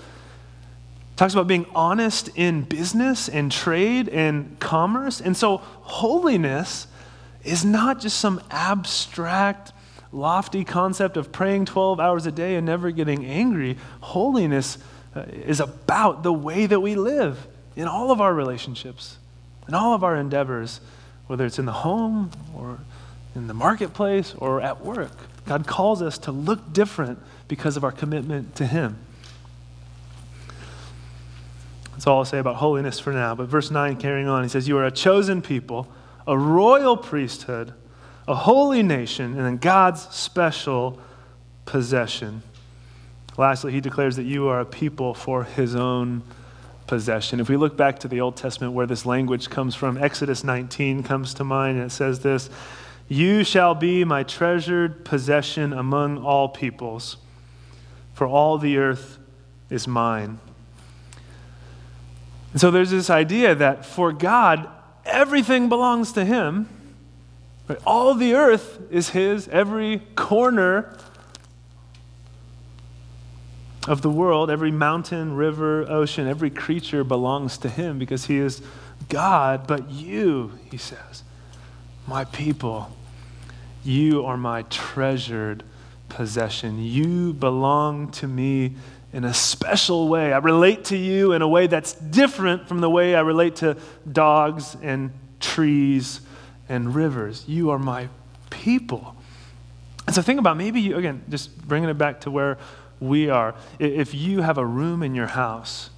Talks 1.18 1.34
about 1.34 1.48
being 1.48 1.66
honest 1.76 2.30
in 2.36 2.62
business 2.62 3.28
and 3.28 3.52
trade 3.52 4.08
and 4.08 4.58
commerce. 4.60 5.20
And 5.20 5.36
so, 5.36 5.58
holiness 5.58 6.88
is 7.44 7.64
not 7.64 8.00
just 8.00 8.20
some 8.20 8.42
abstract, 8.52 9.72
lofty 10.12 10.64
concept 10.64 11.18
of 11.18 11.32
praying 11.32 11.66
12 11.66 12.00
hours 12.00 12.26
a 12.26 12.32
day 12.32 12.56
and 12.56 12.66
never 12.66 12.92
getting 12.92 13.26
angry. 13.26 13.78
Holiness 14.02 14.78
uh, 15.16 15.22
is 15.22 15.60
about 15.60 16.24
the 16.24 16.34
way 16.34 16.66
that 16.66 16.80
we 16.80 16.96
live 16.96 17.48
in 17.76 17.88
all 17.88 18.12
of 18.12 18.20
our 18.20 18.34
relationships 18.34 19.18
in 19.70 19.76
all 19.76 19.94
of 19.94 20.04
our 20.04 20.16
endeavors, 20.16 20.82
whether 21.28 21.46
it's 21.46 21.60
in 21.60 21.66
the 21.66 21.72
home 21.72 22.32
or 22.56 22.80
in 23.36 23.46
the 23.46 23.54
marketplace 23.54 24.34
or 24.40 24.60
at 24.60 24.84
work. 24.84 25.12
God 25.46 25.68
calls 25.68 26.02
us 26.02 26.18
to 26.20 26.32
look 26.32 26.74
different 26.74 27.20
because 27.48 27.78
of 27.78 27.84
our 27.84 27.92
commitment 27.92 28.56
to 28.56 28.66
Him. 28.66 28.98
That's 31.92 32.08
all 32.08 32.18
I'll 32.18 32.26
say 32.26 32.40
about 32.40 32.56
holiness 32.56 33.00
for 33.00 33.14
now. 33.14 33.36
But 33.36 33.48
verse 33.48 33.70
9, 33.70 33.98
carrying 33.98 34.28
on, 34.28 34.42
he 34.42 34.50
says, 34.50 34.68
You 34.68 34.78
are 34.80 34.86
a 34.86 34.92
chosen 34.92 35.42
people, 35.44 35.88
a 36.30 36.38
royal 36.38 36.96
priesthood, 36.96 37.74
a 38.28 38.36
holy 38.36 38.84
nation, 38.84 39.36
and 39.36 39.40
then 39.40 39.58
God's 39.58 40.02
special 40.16 41.00
possession. 41.66 42.44
Lastly, 43.36 43.72
he 43.72 43.82
declares 43.82 44.16
that 44.18 44.26
you 44.26 44.48
are 44.48 44.60
a 44.60 44.66
people 44.66 45.16
for 45.16 45.44
his 45.44 45.76
own 45.76 46.22
possession. 46.86 47.40
If 47.40 47.50
we 47.50 47.58
look 47.58 47.76
back 47.76 47.98
to 48.02 48.08
the 48.08 48.22
Old 48.22 48.38
Testament 48.38 48.74
where 48.74 48.86
this 48.86 49.08
language 49.08 49.50
comes 49.50 49.74
from, 49.74 49.98
Exodus 49.98 50.44
19 50.44 51.02
comes 51.02 51.34
to 51.34 51.44
mind, 51.44 51.78
and 51.78 51.88
it 51.88 51.92
says 51.92 52.20
this 52.20 52.52
You 53.08 53.44
shall 53.44 53.74
be 53.74 54.04
my 54.04 54.22
treasured 54.22 55.04
possession 55.04 55.74
among 55.74 56.24
all 56.24 56.48
peoples, 56.48 57.18
for 58.14 58.28
all 58.28 58.60
the 58.60 58.78
earth 58.78 59.18
is 59.72 59.88
mine. 59.88 60.40
And 62.52 62.62
so 62.62 62.70
there's 62.70 62.92
this 62.92 63.10
idea 63.10 63.56
that 63.56 63.84
for 63.84 64.12
God, 64.12 64.70
everything 65.10 65.70
belongs 65.70 66.12
to 66.14 66.26
Him. 66.26 66.68
All 67.86 68.16
the 68.16 68.34
earth 68.34 68.80
is 68.90 69.10
His, 69.10 69.48
every 69.50 70.00
corner 70.16 70.98
of 73.88 74.02
the 74.02 74.10
world, 74.10 74.52
every 74.52 74.72
mountain, 74.72 75.36
river, 75.36 75.84
ocean, 75.90 76.28
every 76.28 76.52
creature 76.52 77.04
belongs 77.04 77.58
to 77.58 77.70
him 77.70 77.98
because 77.98 78.26
he 78.26 78.38
is 78.38 78.62
God. 79.10 79.66
But 79.66 79.90
you, 79.90 80.52
he 80.70 80.78
says, 80.78 81.24
my 82.06 82.26
people, 82.26 82.96
you 83.84 84.26
are 84.26 84.38
my 84.38 84.64
treasured 84.64 85.64
possession. 86.08 86.84
You 86.84 87.34
belong 87.34 88.12
to 88.12 88.28
me 88.28 88.76
in 89.12 89.24
a 89.24 89.34
special 89.34 90.08
way. 90.08 90.34
I 90.34 90.38
relate 90.38 90.86
to 90.86 90.98
you 90.98 91.34
in 91.34 91.42
a 91.42 91.48
way 91.48 91.68
that's 91.68 91.94
different 91.94 92.68
from 92.68 92.80
the 92.80 92.90
way 92.90 93.16
I 93.16 93.22
relate 93.22 93.58
to 93.58 93.78
dogs 94.12 94.78
and 94.82 95.12
trees 95.40 96.22
and 96.68 96.94
rivers. 96.94 97.44
You 97.48 97.72
are 97.72 97.80
my 97.80 98.10
people. 98.50 99.16
And 100.06 100.16
so 100.16 100.22
think 100.22 100.40
about 100.40 100.58
maybe 100.58 100.82
you, 100.82 100.98
again, 100.98 101.24
just 101.30 101.56
bringing 101.68 101.90
it 101.90 101.98
back 101.98 102.22
to 102.22 102.32
where 102.32 102.58
we 103.00 103.30
are. 103.30 103.56
If 103.80 104.14
you 104.14 104.42
have 104.42 104.58
a 104.58 104.66
room 104.66 105.04
in 105.04 105.16
your 105.16 105.28
house 105.28 105.90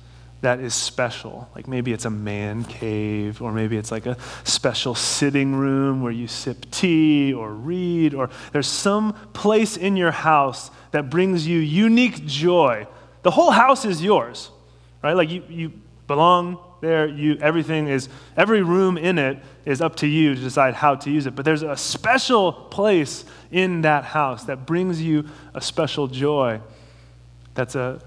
that 0.41 0.60
is 0.60 0.74
special, 0.74 1.50
like 1.56 1.67
maybe 1.67 1.93
it's 1.93 2.06
a 2.06 2.10
man 2.10 2.63
cave, 2.63 3.41
or 3.41 3.52
maybe 3.52 3.78
it's 3.78 3.91
like 3.91 4.06
a 4.06 4.17
special 4.43 4.95
sitting 4.95 5.56
room 5.56 6.02
where 6.02 6.12
you 6.12 6.28
sip 6.28 6.69
tea 6.71 7.34
or 7.34 7.54
read, 7.54 8.13
or 8.13 8.30
there's 8.52 8.67
some 8.67 9.13
place 9.34 9.78
in 9.78 9.95
your 9.95 10.12
house 10.12 10.71
that 10.91 11.10
brings 11.10 11.47
you 11.47 11.60
unique 11.60 12.26
joy. 12.26 12.88
The 13.23 13.31
whole 13.31 13.51
house 13.51 13.86
is 13.86 14.03
yours, 14.03 14.49
right? 15.03 15.13
Like 15.13 15.29
you, 15.29 15.43
you 15.49 15.73
belong 16.07 16.57
there. 16.81 17.07
You, 17.07 17.38
everything 17.39 17.88
is, 17.88 18.10
every 18.36 18.62
room 18.62 18.97
in 18.97 19.17
it 19.17 19.38
is 19.65 19.81
up 19.81 19.95
to 19.97 20.07
you 20.07 20.36
to 20.36 20.41
decide 20.41 20.73
how 20.73 20.95
to 20.95 21.12
use 21.12 21.25
it. 21.27 21.36
But 21.36 21.45
there's 21.45 21.62
a 21.62 21.77
special 21.77 22.51
place 22.51 23.23
in 23.51 23.81
that 23.81 24.03
house 24.03 24.45
that 24.45 24.65
brings 24.65 25.01
you 25.01 25.29
a 25.53 25.62
special 25.62 26.07
joy. 26.07 26.60
That's 27.53 27.75
a 27.75 28.01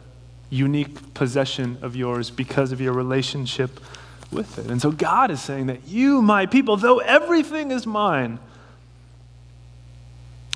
unique 0.50 1.14
possession 1.14 1.79
of 1.83 1.96
yours 1.96 2.31
because 2.31 2.72
of 2.72 2.81
your 2.81 2.92
relationship 2.92 3.81
with 4.31 4.59
it. 4.59 4.66
And 4.66 4.83
so 4.83 4.90
God 4.90 5.31
is 5.31 5.40
saying 5.40 5.66
that 5.66 5.87
you, 5.87 6.20
my 6.20 6.46
people, 6.46 6.77
though 6.77 6.98
everything 6.98 7.70
is 7.70 7.87
mine, 7.87 8.38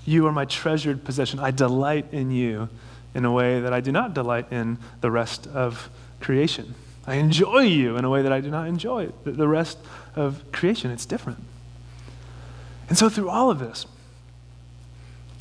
you 0.04 0.26
are 0.26 0.32
my 0.32 0.46
treasured 0.46 1.04
possession. 1.04 1.38
I 1.38 1.50
delight 1.50 2.06
in 2.12 2.30
you 2.30 2.68
in 3.14 3.24
a 3.24 3.32
way 3.32 3.60
that 3.60 3.72
I 3.72 3.80
do 3.80 3.92
not 3.92 4.14
delight 4.14 4.52
in 4.52 4.78
the 5.00 5.10
rest 5.10 5.46
of 5.46 5.90
creation. 6.20 6.74
I 7.06 7.14
enjoy 7.14 7.60
you 7.60 7.96
in 7.96 8.04
a 8.04 8.10
way 8.10 8.22
that 8.22 8.32
I 8.32 8.40
do 8.40 8.50
not 8.50 8.68
enjoy 8.68 9.08
the 9.24 9.48
rest 9.48 9.78
of 10.14 10.42
creation. 10.52 10.90
It's 10.90 11.06
different. 11.06 11.38
And 12.88 12.98
so, 12.98 13.08
through 13.08 13.30
all 13.30 13.50
of 13.50 13.58
this, 13.58 13.86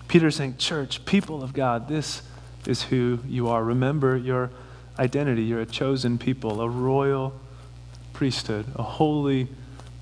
Peter 0.07 0.27
is 0.27 0.35
saying, 0.35 0.57
Church, 0.57 1.05
people 1.05 1.43
of 1.43 1.53
God, 1.53 1.87
this 1.87 2.21
is 2.65 2.83
who 2.83 3.19
you 3.27 3.47
are. 3.49 3.63
Remember 3.63 4.15
your 4.15 4.49
identity. 4.99 5.43
You're 5.43 5.61
a 5.61 5.65
chosen 5.65 6.17
people, 6.17 6.61
a 6.61 6.69
royal 6.69 7.33
priesthood, 8.13 8.65
a 8.75 8.83
holy 8.83 9.47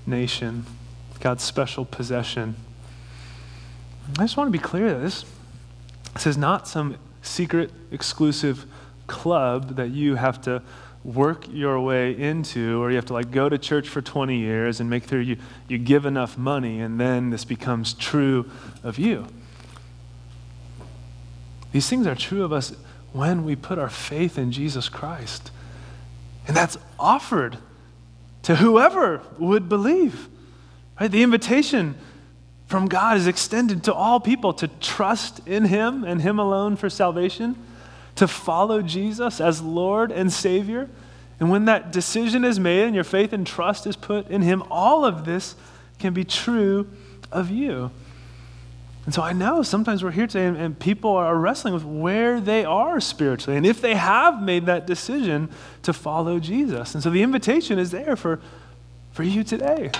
nation, 0.06 0.66
God's 1.20 1.42
special 1.42 1.84
possession. 1.84 2.56
I 4.18 4.22
just 4.22 4.36
want 4.36 4.48
to 4.48 4.52
be 4.52 4.62
clear 4.62 4.92
that 4.92 5.00
this, 5.00 5.24
this 6.14 6.26
is 6.26 6.38
not 6.38 6.68
some 6.68 6.96
secret, 7.26 7.70
exclusive 7.90 8.66
club 9.06 9.76
that 9.76 9.90
you 9.90 10.14
have 10.14 10.40
to 10.42 10.62
work 11.04 11.46
your 11.48 11.80
way 11.80 12.18
into, 12.18 12.82
or 12.82 12.90
you 12.90 12.96
have 12.96 13.06
to 13.06 13.12
like 13.12 13.30
go 13.30 13.48
to 13.48 13.58
church 13.58 13.88
for 13.88 14.02
20 14.02 14.36
years 14.36 14.80
and 14.80 14.90
make 14.90 15.08
sure 15.08 15.20
you, 15.20 15.36
you 15.68 15.78
give 15.78 16.04
enough 16.04 16.36
money, 16.36 16.80
and 16.80 16.98
then 17.00 17.30
this 17.30 17.44
becomes 17.44 17.94
true 17.94 18.50
of 18.82 18.98
you. 18.98 19.26
These 21.72 21.88
things 21.88 22.06
are 22.06 22.14
true 22.14 22.42
of 22.42 22.52
us 22.52 22.74
when 23.12 23.44
we 23.44 23.54
put 23.54 23.78
our 23.78 23.88
faith 23.88 24.36
in 24.38 24.50
Jesus 24.50 24.88
Christ. 24.88 25.50
And 26.48 26.56
that's 26.56 26.78
offered 26.98 27.58
to 28.42 28.56
whoever 28.56 29.22
would 29.38 29.68
believe. 29.68 30.28
Right? 31.00 31.10
The 31.10 31.22
invitation 31.22 31.96
from 32.66 32.88
God 32.88 33.16
is 33.16 33.26
extended 33.26 33.84
to 33.84 33.94
all 33.94 34.18
people 34.18 34.52
to 34.54 34.68
trust 34.68 35.46
in 35.46 35.66
Him 35.66 36.02
and 36.04 36.20
Him 36.20 36.38
alone 36.38 36.76
for 36.76 36.90
salvation, 36.90 37.56
to 38.16 38.26
follow 38.26 38.82
Jesus 38.82 39.40
as 39.40 39.62
Lord 39.62 40.10
and 40.10 40.32
Savior. 40.32 40.88
And 41.38 41.50
when 41.50 41.66
that 41.66 41.92
decision 41.92 42.44
is 42.44 42.58
made 42.58 42.84
and 42.84 42.94
your 42.94 43.04
faith 43.04 43.32
and 43.32 43.46
trust 43.46 43.86
is 43.86 43.94
put 43.94 44.28
in 44.28 44.42
Him, 44.42 44.64
all 44.70 45.04
of 45.04 45.24
this 45.24 45.54
can 45.98 46.12
be 46.12 46.24
true 46.24 46.88
of 47.30 47.50
you. 47.50 47.90
And 49.04 49.14
so 49.14 49.22
I 49.22 49.32
know 49.32 49.62
sometimes 49.62 50.02
we're 50.02 50.10
here 50.10 50.26
today 50.26 50.46
and, 50.46 50.56
and, 50.56 50.76
people 50.76 51.12
are 51.12 51.36
wrestling 51.36 51.72
with 51.72 51.84
where 51.84 52.40
they 52.40 52.64
are 52.64 53.00
spiritually 53.00 53.56
and 53.56 53.64
if 53.64 53.80
they 53.80 53.94
have 53.94 54.42
made 54.42 54.66
that 54.66 54.84
decision 54.84 55.48
to 55.82 55.92
follow 55.92 56.40
Jesus. 56.40 56.92
And 56.94 57.04
so 57.04 57.10
the 57.10 57.22
invitation 57.22 57.78
is 57.78 57.92
there 57.92 58.16
for, 58.16 58.40
for 59.12 59.22
you 59.22 59.44
today. 59.44 59.92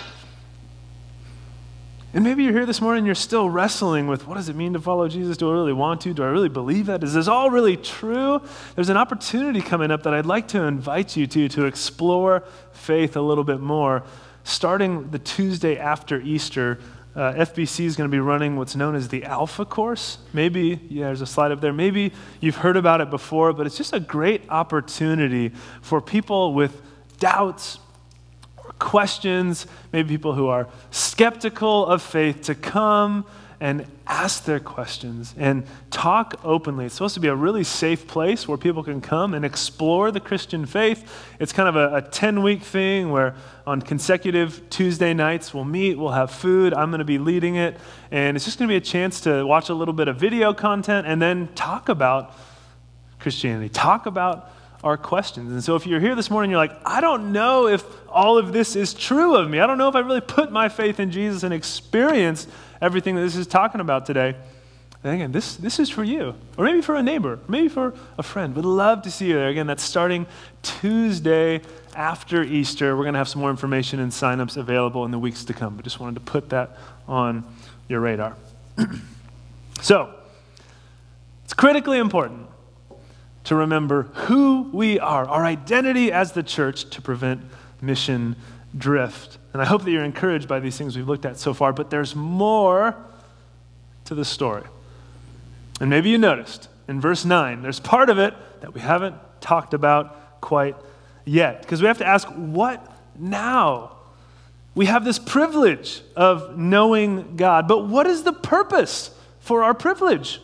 And 2.14 2.25
maybe 2.25 2.45
you're 2.45 2.53
here 2.53 2.66
this 2.66 2.81
morning 2.81 3.01
and 3.01 3.07
you're 3.07 3.14
still 3.14 3.51
wrestling 3.51 4.07
with 4.07 4.27
what 4.27 4.37
does 4.37 4.49
it 4.49 4.57
mean 4.57 4.73
to 4.73 4.81
follow 4.81 5.07
Jesus? 5.09 5.37
Do 5.37 5.51
I 5.51 5.53
really 5.53 5.73
want 5.73 6.01
to? 6.03 6.14
Do 6.14 6.23
I 6.23 6.29
really 6.29 6.49
believe 6.49 6.87
that? 6.87 7.03
Is 7.03 7.14
this 7.14 7.29
all 7.29 7.51
really 7.51 7.77
true? 7.77 8.40
There's 8.75 8.88
an 8.88 8.97
opportunity 8.97 9.61
coming 9.61 9.90
up 9.90 10.03
that 10.05 10.14
I'd 10.14 10.25
like 10.25 10.49
to 10.49 10.62
invite 10.62 11.16
you 11.16 11.27
to 11.27 11.49
to 11.49 11.66
explore 11.66 12.45
faith 12.73 13.16
a 13.16 13.21
little 13.21 13.45
bit 13.45 13.61
more, 13.61 14.03
starting 14.45 15.11
the 15.11 15.19
Tuesday 15.19 15.77
after 15.77 16.21
Easter 16.21 16.79
uh, 17.16 17.33
FBC 17.33 17.87
is 17.87 17.97
going 17.97 18.11
to 18.11 18.14
be 18.14 18.21
running 18.21 18.57
what's 18.57 18.77
known 18.77 18.95
as 18.95 19.09
the 19.09 19.25
Alpha 19.25 19.64
course. 19.64 20.19
Maybe, 20.35 20.79
yeah, 20.90 21.07
there's 21.07 21.23
a 21.23 21.27
slide 21.27 21.51
up 21.51 21.62
there. 21.62 21.73
Maybe 21.73 22.12
you've 22.40 22.57
heard 22.57 22.77
about 22.77 23.01
it 23.01 23.09
before, 23.09 23.55
but 23.55 23.66
it's 23.66 23.79
just 23.79 23.95
a 23.95 24.01
great 24.01 24.42
opportunity 24.51 25.51
for 25.81 26.03
people 26.03 26.53
with 26.53 26.83
doubts 27.19 27.79
questions, 28.78 29.66
maybe 29.92 30.08
people 30.08 30.34
who 30.34 30.48
are 30.48 30.68
skeptical 30.90 31.86
of 31.86 32.02
faith 32.02 32.42
to 32.42 32.54
come 32.54 33.24
and 33.58 33.86
ask 34.06 34.44
their 34.44 34.60
questions 34.60 35.34
and 35.38 35.64
talk 35.90 36.38
openly. 36.44 36.84
It's 36.84 36.94
supposed 36.94 37.14
to 37.14 37.20
be 37.20 37.28
a 37.28 37.34
really 37.34 37.64
safe 37.64 38.06
place 38.06 38.46
where 38.46 38.58
people 38.58 38.82
can 38.82 39.00
come 39.00 39.32
and 39.32 39.44
explore 39.44 40.10
the 40.10 40.20
Christian 40.20 40.66
faith. 40.66 41.10
It's 41.40 41.52
kind 41.52 41.74
of 41.74 41.94
a 41.94 42.02
10 42.02 42.42
week 42.42 42.62
thing 42.62 43.10
where 43.10 43.34
on 43.66 43.80
consecutive 43.80 44.68
Tuesday 44.68 45.14
nights 45.14 45.54
we'll 45.54 45.64
meet, 45.64 45.96
we'll 45.98 46.10
have 46.10 46.30
food. 46.30 46.74
I'm 46.74 46.90
going 46.90 46.98
to 46.98 47.04
be 47.04 47.18
leading 47.18 47.56
it. 47.56 47.78
And 48.10 48.36
it's 48.36 48.44
just 48.44 48.58
going 48.58 48.68
to 48.68 48.72
be 48.72 48.76
a 48.76 48.80
chance 48.80 49.22
to 49.22 49.46
watch 49.46 49.70
a 49.70 49.74
little 49.74 49.94
bit 49.94 50.08
of 50.08 50.16
video 50.16 50.52
content 50.52 51.06
and 51.06 51.20
then 51.20 51.48
talk 51.54 51.88
about 51.88 52.34
Christianity, 53.18 53.70
talk 53.70 54.04
about 54.04 54.52
our 54.87 54.96
questions. 54.96 55.51
And 55.51 55.62
so 55.64 55.75
if 55.75 55.85
you're 55.85 55.99
here 55.99 56.14
this 56.14 56.31
morning, 56.31 56.53
you're 56.53 56.61
like, 56.61 56.79
I 56.87 57.01
don't 57.01 57.33
know 57.33 57.66
if 57.66 57.85
all 58.09 58.38
of 58.38 58.53
this 58.53 58.77
is 58.77 58.94
true 58.94 59.35
of 59.35 59.51
me. 59.51 59.59
I 59.59 59.66
don't 59.66 59.79
know 59.79 59.88
if 59.88 59.96
I 59.96 59.99
really 59.99 60.20
put 60.20 60.53
my 60.53 60.68
faith 60.68 61.01
in 61.01 61.11
Jesus 61.11 61.42
and 61.42 61.53
experienced 61.53 62.49
everything 62.81 63.16
that 63.16 63.22
this 63.22 63.35
is 63.35 63.49
talking 63.49 63.81
about 63.81 64.07
today. 64.07 64.37
Then 65.03 65.14
again, 65.14 65.33
this, 65.33 65.57
this 65.57 65.81
is 65.81 65.90
for 65.90 66.05
you, 66.05 66.37
or 66.57 66.64
maybe 66.64 66.83
for 66.83 66.94
a 66.94 67.03
neighbor, 67.03 67.40
maybe 67.49 67.68
for 67.68 67.94
a 68.16 68.22
friend. 68.22 68.55
Would 68.55 68.64
love 68.64 69.03
to 69.03 69.11
see 69.11 69.27
you 69.27 69.35
there. 69.35 69.49
Again, 69.49 69.66
that's 69.66 69.83
starting 69.83 70.25
Tuesday 70.62 71.62
after 71.96 72.44
Easter. 72.44 72.96
We're 72.96 73.05
going 73.05 73.14
to 73.14 73.18
have 73.18 73.29
some 73.29 73.40
more 73.40 73.51
information 73.51 73.99
and 73.99 74.12
signups 74.12 74.57
available 74.57 75.05
in 75.05 75.11
the 75.11 75.18
weeks 75.18 75.44
to 75.44 75.53
come. 75.53 75.75
But 75.75 75.85
just 75.85 75.99
wanted 75.99 76.14
to 76.14 76.20
put 76.20 76.51
that 76.51 76.79
on 77.09 77.44
your 77.88 78.01
radar. 78.01 78.37
so, 79.81 80.14
it's 81.44 81.55
critically 81.55 81.99
important 81.99 82.49
to 83.46 83.54
remember 83.54 84.02
who 84.02 84.68
we 84.72 84.98
are, 84.98 85.24
our 85.28 85.44
identity 85.44 86.11
as 86.11 86.32
the 86.32 86.42
church 86.42 86.90
to 86.90 87.00
prevent 87.00 87.40
mission 87.80 88.35
drift. 88.76 89.38
And 89.52 89.62
I 89.62 89.64
hope 89.64 89.85
that 89.85 89.90
you're 89.90 90.04
encouraged 90.04 90.48
by 90.48 90.59
these 90.59 90.76
things 90.76 90.96
we've 90.96 91.09
looked 91.09 91.24
at 91.24 91.38
so 91.38 91.54
far, 91.54 91.72
but 91.72 91.88
there's 91.88 92.16
more 92.16 92.96
to 94.06 94.14
the 94.16 94.24
story. 94.24 94.64
And 95.80 95.88
maybe 95.88 96.11
you 96.11 96.18
noticed 96.18 96.68
in 96.88 97.00
verse 97.00 97.24
9, 97.24 97.62
there's 97.62 97.78
part 97.78 98.11
of 98.11 98.18
it 98.18 98.35
that 98.62 98.74
we 98.74 98.80
haven't 98.80 99.14
talked 99.40 99.74
about 99.74 100.40
quite 100.40 100.74
yet. 101.24 101.62
Because 101.62 101.80
we 101.80 101.87
have 101.87 101.98
to 101.98 102.06
ask, 102.06 102.26
what 102.28 102.85
now? 103.16 103.92
We 104.74 104.87
have 104.87 105.04
this 105.04 105.20
privilege 105.20 106.02
of 106.16 106.59
knowing 106.59 107.37
God, 107.37 107.68
but 107.68 107.87
what 107.87 108.09
is 108.09 108.24
the 108.24 108.32
purpose 108.32 109.11
for 109.38 109.62
our 109.62 109.72
privilege? 109.72 110.40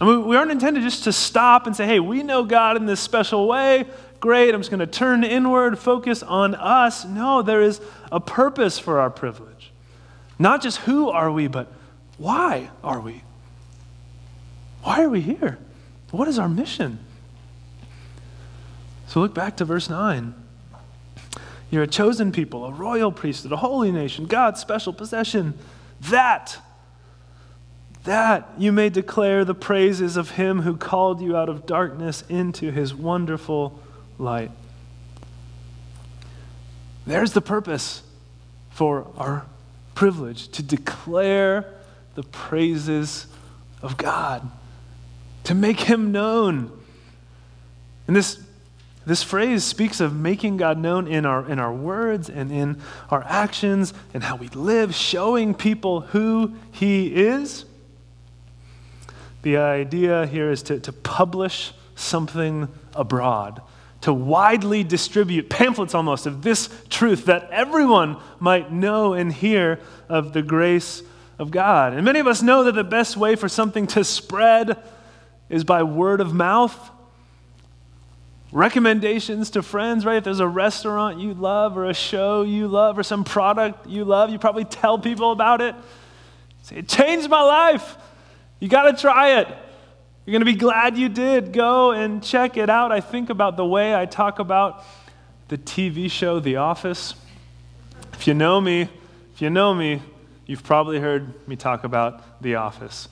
I 0.00 0.06
mean, 0.06 0.24
we 0.26 0.36
aren't 0.36 0.50
intended 0.50 0.82
just 0.82 1.04
to 1.04 1.12
stop 1.12 1.66
and 1.66 1.76
say, 1.76 1.86
hey, 1.86 2.00
we 2.00 2.22
know 2.22 2.42
God 2.42 2.76
in 2.76 2.86
this 2.86 3.00
special 3.00 3.46
way. 3.46 3.84
Great, 4.18 4.54
I'm 4.54 4.60
just 4.60 4.70
going 4.70 4.80
to 4.80 4.86
turn 4.86 5.24
inward, 5.24 5.78
focus 5.78 6.22
on 6.22 6.54
us. 6.54 7.04
No, 7.04 7.42
there 7.42 7.60
is 7.60 7.80
a 8.10 8.20
purpose 8.20 8.78
for 8.78 8.98
our 8.98 9.10
privilege. 9.10 9.72
Not 10.38 10.62
just 10.62 10.78
who 10.78 11.10
are 11.10 11.30
we, 11.30 11.48
but 11.48 11.70
why 12.16 12.70
are 12.82 13.00
we? 13.00 13.22
Why 14.82 15.02
are 15.02 15.08
we 15.08 15.20
here? 15.20 15.58
What 16.10 16.28
is 16.28 16.38
our 16.38 16.48
mission? 16.48 16.98
So 19.06 19.20
look 19.20 19.34
back 19.34 19.56
to 19.58 19.64
verse 19.64 19.90
9. 19.90 20.34
You're 21.70 21.82
a 21.82 21.86
chosen 21.86 22.32
people, 22.32 22.64
a 22.64 22.72
royal 22.72 23.12
priesthood, 23.12 23.52
a 23.52 23.56
holy 23.56 23.92
nation, 23.92 24.26
God's 24.26 24.60
special 24.60 24.92
possession. 24.92 25.54
That 26.02 26.58
that 28.04 28.48
you 28.58 28.72
may 28.72 28.88
declare 28.88 29.44
the 29.44 29.54
praises 29.54 30.16
of 30.16 30.32
him 30.32 30.62
who 30.62 30.76
called 30.76 31.20
you 31.20 31.36
out 31.36 31.48
of 31.48 31.66
darkness 31.66 32.24
into 32.28 32.70
his 32.70 32.94
wonderful 32.94 33.78
light. 34.18 34.50
There's 37.06 37.32
the 37.32 37.40
purpose 37.40 38.02
for 38.70 39.06
our 39.16 39.46
privilege 39.94 40.48
to 40.48 40.62
declare 40.62 41.66
the 42.14 42.22
praises 42.22 43.26
of 43.82 43.96
God, 43.96 44.50
to 45.44 45.54
make 45.54 45.80
him 45.80 46.12
known. 46.12 46.70
And 48.06 48.16
this, 48.16 48.40
this 49.04 49.22
phrase 49.22 49.64
speaks 49.64 50.00
of 50.00 50.14
making 50.14 50.56
God 50.56 50.78
known 50.78 51.06
in 51.06 51.26
our, 51.26 51.48
in 51.48 51.58
our 51.58 51.72
words 51.72 52.30
and 52.30 52.50
in 52.50 52.80
our 53.10 53.24
actions 53.24 53.92
and 54.14 54.22
how 54.22 54.36
we 54.36 54.48
live, 54.48 54.94
showing 54.94 55.54
people 55.54 56.00
who 56.00 56.54
he 56.72 57.14
is. 57.14 57.64
The 59.42 59.56
idea 59.56 60.26
here 60.26 60.50
is 60.50 60.62
to, 60.64 60.78
to 60.80 60.92
publish 60.92 61.72
something 61.94 62.68
abroad, 62.94 63.62
to 64.02 64.12
widely 64.12 64.84
distribute 64.84 65.48
pamphlets 65.48 65.94
almost 65.94 66.26
of 66.26 66.42
this 66.42 66.68
truth 66.88 67.26
that 67.26 67.50
everyone 67.50 68.16
might 68.38 68.72
know 68.72 69.14
and 69.14 69.32
hear 69.32 69.80
of 70.08 70.32
the 70.32 70.42
grace 70.42 71.02
of 71.38 71.50
God. 71.50 71.94
And 71.94 72.04
many 72.04 72.18
of 72.18 72.26
us 72.26 72.42
know 72.42 72.64
that 72.64 72.74
the 72.74 72.84
best 72.84 73.16
way 73.16 73.34
for 73.34 73.48
something 73.48 73.86
to 73.88 74.04
spread 74.04 74.76
is 75.48 75.64
by 75.64 75.82
word 75.82 76.20
of 76.20 76.34
mouth. 76.34 76.90
Recommendations 78.52 79.50
to 79.50 79.62
friends, 79.62 80.04
right? 80.04 80.16
If 80.16 80.24
there's 80.24 80.40
a 80.40 80.48
restaurant 80.48 81.18
you 81.18 81.34
love, 81.34 81.78
or 81.78 81.86
a 81.86 81.94
show 81.94 82.42
you 82.42 82.68
love, 82.68 82.98
or 82.98 83.02
some 83.02 83.24
product 83.24 83.86
you 83.86 84.04
love, 84.04 84.30
you 84.30 84.38
probably 84.38 84.64
tell 84.64 84.98
people 84.98 85.32
about 85.32 85.60
it. 85.60 85.74
Say, 86.62 86.76
it 86.76 86.88
changed 86.88 87.30
my 87.30 87.42
life. 87.42 87.96
You 88.60 88.68
got 88.68 88.82
to 88.82 88.92
try 88.92 89.40
it. 89.40 89.48
You're 90.26 90.32
going 90.32 90.40
to 90.40 90.52
be 90.52 90.58
glad 90.58 90.96
you 90.96 91.08
did. 91.08 91.52
Go 91.52 91.92
and 91.92 92.22
check 92.22 92.56
it 92.56 92.68
out. 92.70 92.92
I 92.92 93.00
think 93.00 93.30
about 93.30 93.56
the 93.56 93.64
way 93.64 93.94
I 93.94 94.06
talk 94.06 94.38
about 94.38 94.84
the 95.48 95.58
TV 95.58 96.10
show 96.10 96.38
The 96.38 96.56
Office. 96.56 97.14
If 98.12 98.26
you 98.26 98.34
know 98.34 98.60
me, 98.60 98.82
if 99.34 99.40
you 99.40 99.48
know 99.48 99.74
me, 99.74 100.02
you've 100.46 100.62
probably 100.62 101.00
heard 101.00 101.48
me 101.48 101.56
talk 101.56 101.84
about 101.84 102.42
The 102.42 102.56
Office. 102.56 103.08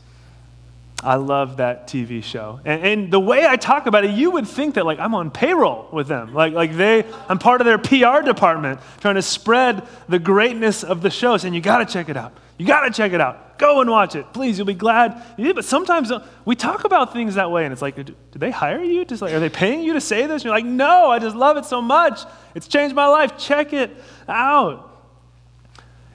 I 1.03 1.15
love 1.15 1.59
that 1.59 1.87
TV 1.87 2.23
show. 2.23 2.61
And, 2.65 2.85
and, 2.85 3.13
the 3.13 3.21
way 3.21 3.47
I 3.47 3.57
talk 3.57 3.87
about 3.87 4.05
it, 4.05 4.11
you 4.11 4.33
would 4.33 4.49
think 4.49 4.75
that 4.75 4.85
like 4.85 4.99
I'm 4.99 5.15
on 5.15 5.31
payroll 5.31 5.89
with 5.93 6.09
them. 6.09 6.35
Like, 6.35 6.53
like 6.53 6.77
they, 6.77 7.05
I'm 7.29 7.39
part 7.39 7.61
of 7.61 7.67
their 7.67 7.79
PR 7.79 8.21
department 8.25 8.81
trying 9.01 9.15
to 9.15 9.23
spread 9.23 9.87
the 10.09 10.19
greatness 10.19 10.83
of 10.83 11.01
the 11.01 11.11
shows. 11.11 11.45
And 11.45 11.55
you 11.55 11.61
got 11.61 11.79
to 11.79 11.87
check 11.87 12.09
it 12.09 12.17
out. 12.17 12.33
You 12.59 12.67
got 12.67 12.81
to 12.81 12.91
check 12.91 13.13
it 13.13 13.21
out. 13.21 13.59
Go 13.59 13.81
and 13.81 13.89
watch 13.89 14.17
it. 14.17 14.33
Please, 14.33 14.59
you'll 14.59 14.67
be 14.67 14.75
glad. 14.75 15.23
But 15.37 15.65
sometimes 15.65 16.11
uh, 16.11 16.27
we 16.45 16.57
talk 16.57 16.85
about 16.85 17.13
things 17.13 17.37
that 17.37 17.51
way, 17.51 17.65
and 17.65 17.73
it's 17.73 17.83
like, 17.83 17.95
did 17.95 18.17
they 18.33 18.51
hire 18.51 18.83
you? 18.83 19.05
Just 19.05 19.23
like, 19.23 19.33
are 19.33 19.41
they 19.41 19.49
paying 19.49 19.83
you 19.83 19.93
to 19.95 20.01
say 20.01 20.27
this? 20.27 20.43
And 20.43 20.45
you're 20.45 20.55
like, 20.55 20.65
no, 20.65 21.11
I 21.11 21.21
just 21.21 21.37
love 21.37 21.57
it 21.57 21.65
so 21.65 21.81
much. 21.81 22.21
It's 22.57 22.67
changed 22.67 22.95
my 22.97 23.07
life. 23.07 23.39
Check 23.39 23.73
it 23.73 23.97
out. 24.29 24.85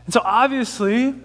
And 0.06 0.14
so 0.14 0.22
obviously, 0.24 1.16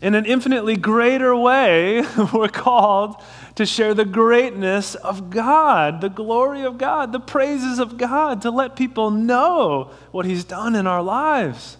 in 0.00 0.14
an 0.14 0.26
infinitely 0.26 0.76
greater 0.76 1.34
way, 1.34 2.04
we're 2.32 2.48
called 2.48 3.22
to 3.56 3.66
share 3.66 3.94
the 3.94 4.04
greatness 4.04 4.94
of 4.94 5.30
God, 5.30 6.00
the 6.00 6.08
glory 6.08 6.62
of 6.62 6.78
God, 6.78 7.10
the 7.10 7.20
praises 7.20 7.80
of 7.80 7.96
God, 7.96 8.42
to 8.42 8.50
let 8.52 8.76
people 8.76 9.10
know 9.10 9.90
what 10.12 10.24
He's 10.24 10.44
done 10.44 10.76
in 10.76 10.86
our 10.86 11.02
lives. 11.02 11.76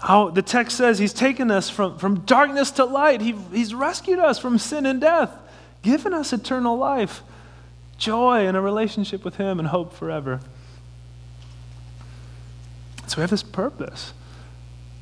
How 0.00 0.30
the 0.30 0.42
text 0.42 0.76
says 0.76 0.98
He's 0.98 1.12
taken 1.12 1.50
us 1.50 1.68
from, 1.68 1.98
from 1.98 2.20
darkness 2.20 2.70
to 2.72 2.84
light, 2.84 3.20
he, 3.20 3.32
He's 3.52 3.74
rescued 3.74 4.18
us 4.18 4.38
from 4.38 4.58
sin 4.58 4.86
and 4.86 5.00
death, 5.00 5.30
given 5.82 6.14
us 6.14 6.32
eternal 6.32 6.76
life, 6.76 7.22
joy, 7.98 8.46
and 8.46 8.56
a 8.56 8.60
relationship 8.60 9.24
with 9.24 9.36
Him, 9.36 9.58
and 9.58 9.68
hope 9.68 9.92
forever. 9.92 10.40
So 13.06 13.16
we 13.16 13.20
have 13.22 13.30
this 13.30 13.42
purpose 13.42 14.12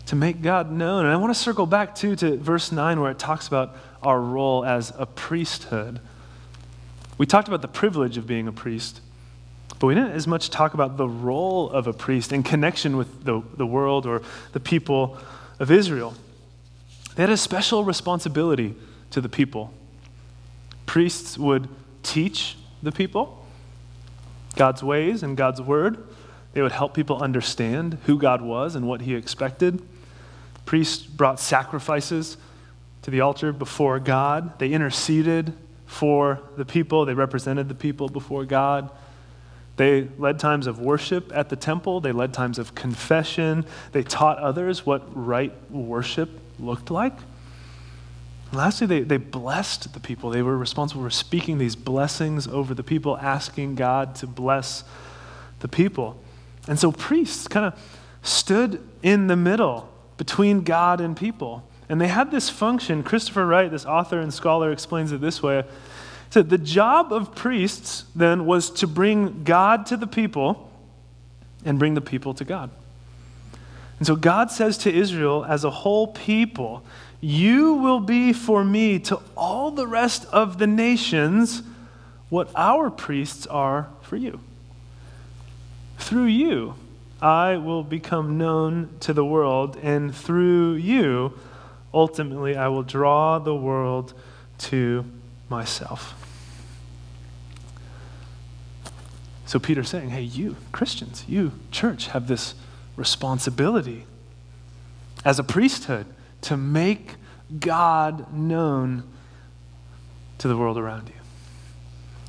to 0.06 0.16
make 0.16 0.40
God 0.40 0.72
known. 0.72 1.04
And 1.04 1.12
I 1.12 1.16
want 1.18 1.34
to 1.34 1.38
circle 1.38 1.66
back 1.66 1.94
too 1.94 2.16
to 2.16 2.38
verse 2.38 2.72
9 2.72 3.00
where 3.00 3.10
it 3.10 3.18
talks 3.18 3.46
about 3.46 3.76
our 4.02 4.18
role 4.18 4.64
as 4.64 4.92
a 4.96 5.04
priesthood. 5.04 6.00
We 7.18 7.26
talked 7.26 7.48
about 7.48 7.60
the 7.60 7.68
privilege 7.68 8.16
of 8.16 8.26
being 8.26 8.48
a 8.48 8.52
priest, 8.52 9.02
but 9.78 9.86
we 9.86 9.94
didn't 9.94 10.12
as 10.12 10.26
much 10.26 10.50
talk 10.50 10.74
about 10.74 10.96
the 10.96 11.08
role 11.08 11.70
of 11.70 11.86
a 11.86 11.92
priest 11.92 12.32
in 12.32 12.42
connection 12.42 12.96
with 12.96 13.24
the, 13.24 13.42
the 13.56 13.66
world 13.66 14.06
or 14.06 14.22
the 14.52 14.60
people 14.60 15.18
of 15.58 15.70
Israel. 15.70 16.14
They 17.14 17.22
had 17.22 17.30
a 17.30 17.36
special 17.36 17.84
responsibility 17.84 18.74
to 19.10 19.20
the 19.20 19.28
people. 19.28 19.72
Priests 20.86 21.38
would 21.38 21.68
teach 22.02 22.56
the 22.82 22.92
people 22.92 23.44
God's 24.56 24.82
ways 24.82 25.22
and 25.22 25.36
God's 25.36 25.60
word. 25.60 26.04
They 26.52 26.62
would 26.62 26.72
help 26.72 26.94
people 26.94 27.22
understand 27.22 27.98
who 28.06 28.18
God 28.18 28.42
was 28.42 28.74
and 28.74 28.86
what 28.86 29.02
he 29.02 29.14
expected. 29.14 29.82
Priests 30.64 31.04
brought 31.04 31.38
sacrifices 31.38 32.36
to 33.02 33.10
the 33.10 33.20
altar 33.20 33.52
before 33.52 34.00
God. 34.00 34.58
They 34.58 34.72
interceded 34.72 35.52
for 35.86 36.40
the 36.56 36.66
people, 36.66 37.06
they 37.06 37.14
represented 37.14 37.68
the 37.68 37.74
people 37.74 38.08
before 38.08 38.44
God. 38.44 38.90
They 39.78 40.08
led 40.18 40.40
times 40.40 40.66
of 40.66 40.80
worship 40.80 41.30
at 41.32 41.50
the 41.50 41.56
temple, 41.56 42.00
they 42.00 42.10
led 42.10 42.34
times 42.34 42.58
of 42.58 42.74
confession. 42.74 43.64
They 43.92 44.02
taught 44.02 44.38
others 44.38 44.84
what 44.84 45.04
right 45.14 45.52
worship 45.70 46.28
looked 46.58 46.90
like. 46.90 47.14
And 48.50 48.58
lastly, 48.58 48.88
they, 48.88 49.00
they 49.02 49.18
blessed 49.18 49.94
the 49.94 50.00
people. 50.00 50.30
They 50.30 50.42
were 50.42 50.58
responsible 50.58 51.04
for 51.04 51.10
speaking 51.10 51.58
these 51.58 51.76
blessings 51.76 52.48
over 52.48 52.74
the 52.74 52.82
people, 52.82 53.16
asking 53.18 53.76
God 53.76 54.16
to 54.16 54.26
bless 54.26 54.82
the 55.60 55.68
people. 55.68 56.20
And 56.66 56.76
so 56.76 56.90
priests 56.90 57.46
kind 57.46 57.66
of 57.66 57.80
stood 58.22 58.82
in 59.04 59.28
the 59.28 59.36
middle 59.36 59.88
between 60.16 60.62
God 60.62 61.00
and 61.00 61.16
people. 61.16 61.62
And 61.88 62.00
they 62.00 62.08
had 62.08 62.32
this 62.32 62.50
function. 62.50 63.04
Christopher 63.04 63.46
Wright, 63.46 63.70
this 63.70 63.86
author 63.86 64.18
and 64.18 64.34
scholar, 64.34 64.72
explains 64.72 65.12
it 65.12 65.20
this 65.20 65.40
way. 65.40 65.62
Said, 66.30 66.50
The 66.50 66.58
job 66.58 67.12
of 67.12 67.34
priests 67.34 68.04
then 68.14 68.46
was 68.46 68.70
to 68.70 68.86
bring 68.86 69.44
God 69.44 69.86
to 69.86 69.96
the 69.96 70.06
people 70.06 70.70
and 71.64 71.78
bring 71.78 71.94
the 71.94 72.00
people 72.00 72.34
to 72.34 72.44
God. 72.44 72.70
And 73.98 74.06
so 74.06 74.14
God 74.14 74.50
says 74.50 74.78
to 74.78 74.92
Israel 74.92 75.44
as 75.44 75.64
a 75.64 75.70
whole 75.70 76.08
people, 76.08 76.84
You 77.20 77.74
will 77.74 78.00
be 78.00 78.32
for 78.32 78.64
me 78.64 78.98
to 79.00 79.20
all 79.36 79.70
the 79.70 79.86
rest 79.86 80.26
of 80.26 80.58
the 80.58 80.66
nations 80.66 81.62
what 82.28 82.50
our 82.54 82.90
priests 82.90 83.46
are 83.46 83.88
for 84.02 84.16
you. 84.16 84.40
Through 85.98 86.26
you, 86.26 86.74
I 87.20 87.56
will 87.56 87.82
become 87.82 88.38
known 88.38 88.90
to 89.00 89.12
the 89.12 89.24
world, 89.24 89.76
and 89.82 90.14
through 90.14 90.74
you, 90.74 91.32
ultimately, 91.92 92.56
I 92.56 92.68
will 92.68 92.84
draw 92.84 93.40
the 93.40 93.54
world 93.54 94.14
to 94.58 95.04
myself. 95.48 96.14
So 99.48 99.58
Peter's 99.58 99.88
saying, 99.88 100.10
hey, 100.10 100.20
you, 100.20 100.56
Christians, 100.72 101.24
you, 101.26 101.52
church, 101.70 102.08
have 102.08 102.28
this 102.28 102.54
responsibility 102.96 104.04
as 105.24 105.38
a 105.38 105.42
priesthood 105.42 106.04
to 106.42 106.58
make 106.58 107.14
God 107.58 108.30
known 108.30 109.04
to 110.36 110.48
the 110.48 110.56
world 110.58 110.76
around 110.76 111.08
you, 111.08 111.14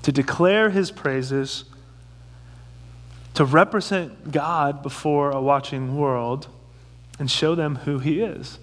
to 0.03 0.13
declare 0.13 0.69
his 0.69 0.91
praises, 0.91 1.65
to 3.33 3.43
represent 3.43 4.31
God 4.31 4.81
before 4.81 5.31
a 5.31 5.41
watching 5.41 5.97
world, 5.97 6.47
and 7.19 7.29
show 7.29 7.53
them 7.53 7.75
who 7.75 7.99
he 7.99 8.21
is. 8.21 8.59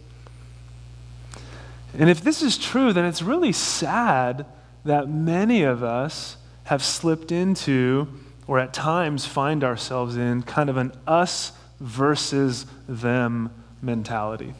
And 1.93 2.09
if 2.09 2.23
this 2.23 2.41
is 2.41 2.57
true, 2.57 2.95
then 2.95 3.05
it's 3.05 3.21
really 3.21 3.53
sad 3.53 4.47
that 4.87 5.11
many 5.11 5.63
of 5.63 5.83
us 5.83 6.39
have 6.65 6.83
slipped 6.83 7.31
into, 7.31 8.09
or 8.47 8.59
at 8.59 8.73
times 8.73 9.27
find 9.27 9.65
ourselves 9.65 10.17
in, 10.17 10.43
kind 10.43 10.71
of 10.71 10.77
an 10.77 10.93
us 11.07 11.53
versus 11.81 12.67
them 12.89 13.51
mentality. 13.83 14.55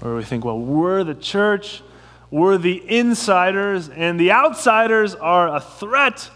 Where 0.00 0.14
we 0.14 0.24
think, 0.24 0.44
well, 0.44 0.58
we're 0.58 1.04
the 1.04 1.14
church, 1.14 1.82
we're 2.30 2.58
the 2.58 2.82
insiders, 2.88 3.88
and 3.88 4.18
the 4.18 4.32
outsiders 4.32 5.14
are 5.14 5.48
a 5.54 5.60
threat. 5.60 6.30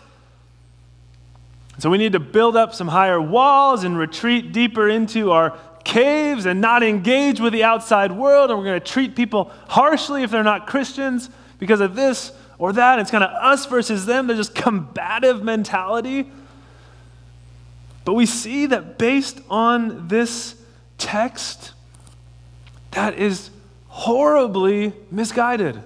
So 1.78 1.90
we 1.90 1.98
need 1.98 2.12
to 2.12 2.20
build 2.20 2.56
up 2.56 2.74
some 2.74 2.88
higher 2.88 3.20
walls 3.20 3.84
and 3.84 3.98
retreat 3.98 4.52
deeper 4.52 4.88
into 4.88 5.32
our 5.32 5.58
caves 5.84 6.46
and 6.46 6.60
not 6.60 6.82
engage 6.82 7.40
with 7.40 7.52
the 7.52 7.64
outside 7.64 8.12
world, 8.12 8.50
and 8.50 8.58
we're 8.58 8.64
going 8.64 8.80
to 8.80 8.86
treat 8.86 9.16
people 9.16 9.50
harshly 9.68 10.22
if 10.22 10.30
they're 10.30 10.44
not 10.44 10.66
Christians 10.66 11.28
because 11.58 11.80
of 11.80 11.94
this 11.94 12.32
or 12.58 12.72
that. 12.72 12.98
It's 12.98 13.10
kind 13.10 13.24
of 13.24 13.30
us 13.30 13.66
versus 13.66 14.06
them. 14.06 14.26
They're 14.26 14.36
just 14.36 14.54
combative 14.54 15.42
mentality. 15.42 16.30
But 18.04 18.14
we 18.14 18.26
see 18.26 18.66
that 18.66 18.98
based 18.98 19.40
on 19.48 20.08
this 20.08 20.56
text, 20.98 21.72
that 22.92 23.18
is 23.18 23.50
horribly 23.88 24.92
misguided 25.10 25.82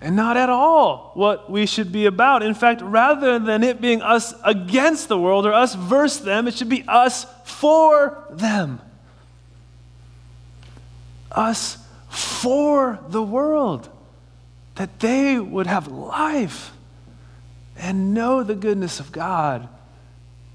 and 0.00 0.14
not 0.14 0.36
at 0.36 0.48
all 0.48 1.10
what 1.14 1.50
we 1.50 1.66
should 1.66 1.90
be 1.90 2.06
about. 2.06 2.42
In 2.42 2.54
fact, 2.54 2.80
rather 2.80 3.38
than 3.38 3.64
it 3.64 3.80
being 3.80 4.00
us 4.00 4.32
against 4.44 5.08
the 5.08 5.18
world 5.18 5.44
or 5.44 5.52
us 5.52 5.74
versus 5.74 6.22
them, 6.22 6.46
it 6.46 6.54
should 6.54 6.68
be 6.68 6.84
us 6.86 7.26
for 7.44 8.24
them. 8.30 8.80
Us 11.32 11.78
for 12.08 12.98
the 13.08 13.22
world, 13.22 13.88
that 14.76 15.00
they 15.00 15.38
would 15.38 15.66
have 15.66 15.88
life 15.88 16.72
and 17.76 18.14
know 18.14 18.42
the 18.42 18.54
goodness 18.54 19.00
of 19.00 19.12
God 19.12 19.68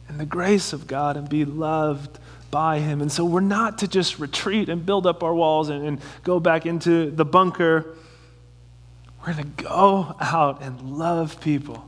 and 0.08 0.20
the 0.20 0.26
grace 0.26 0.74
of 0.74 0.88
God 0.88 1.18
and 1.18 1.28
be 1.28 1.46
loved 1.46 2.20
by 2.52 2.80
Him. 2.80 3.02
And 3.02 3.12
so 3.12 3.26
we're 3.26 3.40
not 3.40 3.80
to 3.80 3.88
just 3.88 4.20
retreat 4.20 4.70
and 4.70 4.86
build 4.86 5.08
up 5.08 5.24
our 5.24 5.34
walls 5.34 5.70
and, 5.70 5.86
and 5.86 6.02
go 6.24 6.40
back 6.40 6.66
into 6.66 7.10
the 7.12 7.26
bunker 7.26 7.96
we're 9.26 9.34
going 9.34 9.54
to 9.56 9.64
go 9.64 10.16
out 10.20 10.62
and 10.62 10.98
love 10.98 11.40
people 11.40 11.88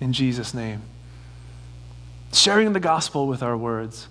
in 0.00 0.12
Jesus' 0.12 0.54
name. 0.54 0.82
Sharing 2.32 2.72
the 2.74 2.80
gospel 2.80 3.26
with 3.26 3.42
our 3.42 3.56
words 3.56 4.06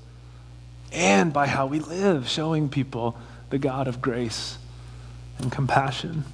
and 0.92 1.32
by 1.32 1.48
how 1.48 1.68
we 1.68 1.80
live, 1.80 2.28
showing 2.28 2.68
people 2.68 3.18
the 3.50 3.58
God 3.58 3.88
of 3.88 4.02
grace 4.02 4.58
and 5.38 5.52
compassion. 5.52 6.26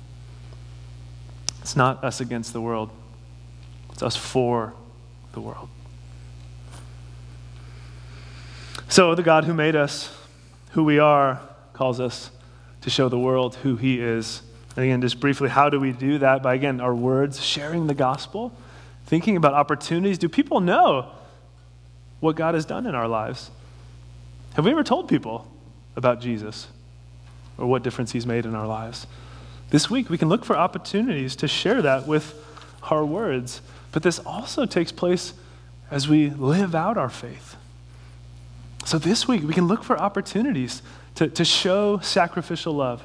It's 1.62 1.76
not 1.76 2.04
us 2.04 2.20
against 2.20 2.54
the 2.54 2.62
world, 2.62 2.90
it's 3.92 4.02
us 4.02 4.16
for 4.16 4.74
the 5.34 5.42
world. 5.42 5.70
So, 8.94 9.16
the 9.16 9.24
God 9.24 9.46
who 9.46 9.56
made 9.56 9.76
us, 9.76 10.16
who 10.74 10.84
we 10.84 11.00
are, 11.00 11.42
calls 11.74 12.00
us 12.00 12.30
to 12.82 12.92
show 12.92 13.10
the 13.10 13.18
world 13.18 13.56
who 13.56 13.76
He 13.76 14.00
is 14.00 14.44
and 14.76 14.86
again, 14.86 15.02
just 15.02 15.20
briefly, 15.20 15.50
how 15.50 15.70
do 15.70 15.80
we 15.80 15.92
do 15.92 16.18
that? 16.20 16.42
By, 16.42 16.56
again, 16.56 16.82
our 16.82 16.96
words, 16.96 17.44
sharing 17.44 17.88
the 17.88 17.94
gospel, 17.94 18.52
thinking 19.06 19.38
about 19.38 19.54
opportunities. 19.54 20.18
Do 20.18 20.28
people 20.28 20.62
know 20.62 21.12
what 22.20 22.36
God 22.36 22.56
has 22.56 22.66
done 22.66 22.88
in 22.88 22.96
our 22.96 23.08
lives? 23.08 23.52
Have 24.56 24.66
we 24.66 24.72
ever 24.72 24.84
told 24.84 25.08
people 25.08 25.48
about 25.96 26.22
Jesus 26.22 26.68
or 27.58 27.68
what 27.68 27.84
difference 27.84 28.14
he's 28.14 28.26
made 28.26 28.46
in 28.46 28.56
our 28.56 28.66
lives? 28.66 29.06
This 29.70 29.90
week, 29.90 30.10
we 30.10 30.18
can 30.18 30.30
look 30.30 30.44
for 30.44 30.58
opportunities 30.58 31.36
to 31.38 31.48
share 31.48 31.82
that 31.84 32.08
with 32.08 32.34
our 32.90 33.06
words. 33.06 33.62
But 33.92 34.02
this 34.02 34.18
also 34.20 34.66
takes 34.66 34.92
place 34.92 35.34
as 35.92 36.08
we 36.08 36.32
live 36.32 36.74
out 36.74 36.98
our 36.98 37.10
faith. 37.10 37.58
So 38.86 38.98
this 38.98 39.28
week, 39.28 39.44
we 39.44 39.54
can 39.54 39.68
look 39.68 39.84
for 39.84 39.98
opportunities 39.98 40.82
to, 41.16 41.28
to 41.30 41.46
show 41.46 42.00
sacrificial 42.00 42.74
love 42.74 43.04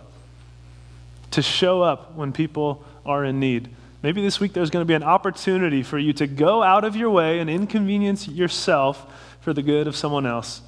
to 1.32 1.42
show 1.42 1.82
up 1.82 2.14
when 2.14 2.32
people 2.32 2.84
are 3.04 3.24
in 3.24 3.40
need. 3.40 3.68
Maybe 4.02 4.22
this 4.22 4.40
week 4.40 4.52
there's 4.52 4.70
going 4.70 4.82
to 4.82 4.88
be 4.88 4.94
an 4.94 5.02
opportunity 5.02 5.82
for 5.82 5.98
you 5.98 6.12
to 6.14 6.26
go 6.26 6.62
out 6.62 6.84
of 6.84 6.96
your 6.96 7.10
way 7.10 7.40
and 7.40 7.50
inconvenience 7.50 8.28
yourself 8.28 9.06
for 9.40 9.52
the 9.52 9.62
good 9.62 9.86
of 9.86 9.96
someone 9.96 10.26
else. 10.26 10.62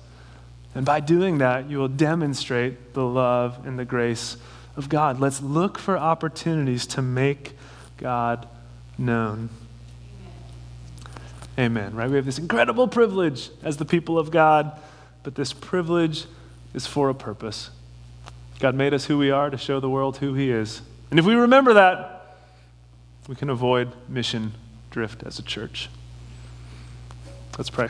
And 0.75 0.85
by 0.85 1.01
doing 1.01 1.39
that, 1.39 1.69
you 1.69 1.79
will 1.79 1.89
demonstrate 1.89 2.95
the 2.95 3.05
love 3.05 3.67
and 3.67 3.79
the 3.79 3.85
grace 3.85 4.37
of 4.77 4.89
God. 4.89 5.19
Let's 5.19 5.41
look 5.41 5.79
for 5.79 5.97
opportunities 5.97 6.87
to 6.89 7.03
make 7.03 7.57
God 7.97 8.49
known. 8.99 9.49
Amen. 11.59 11.95
Right? 11.95 12.09
We 12.09 12.17
have 12.17 12.25
this 12.25 12.39
incredible 12.39 12.89
privilege 12.89 13.51
as 13.63 13.77
the 13.77 13.85
people 13.85 14.19
of 14.19 14.31
God, 14.31 14.79
but 15.23 15.35
this 15.35 15.53
privilege 15.53 16.27
is 16.75 16.87
for 16.87 17.09
a 17.09 17.15
purpose. 17.15 17.71
God 18.59 18.75
made 18.75 18.95
us 18.95 19.07
who 19.07 19.19
we 19.19 19.31
are 19.31 19.51
to 19.51 19.59
show 19.59 19.81
the 19.81 19.89
world 19.89 20.19
who 20.19 20.35
He 20.35 20.51
is. 20.51 20.83
And 21.11 21.19
if 21.19 21.25
we 21.25 21.35
remember 21.35 21.75
that, 21.75 22.37
we 23.27 23.35
can 23.35 23.51
avoid 23.51 23.93
mission 24.09 24.55
drift 24.91 25.23
as 25.23 25.39
a 25.39 25.43
church. 25.43 25.89
Let's 27.57 27.71
pray. 27.71 27.89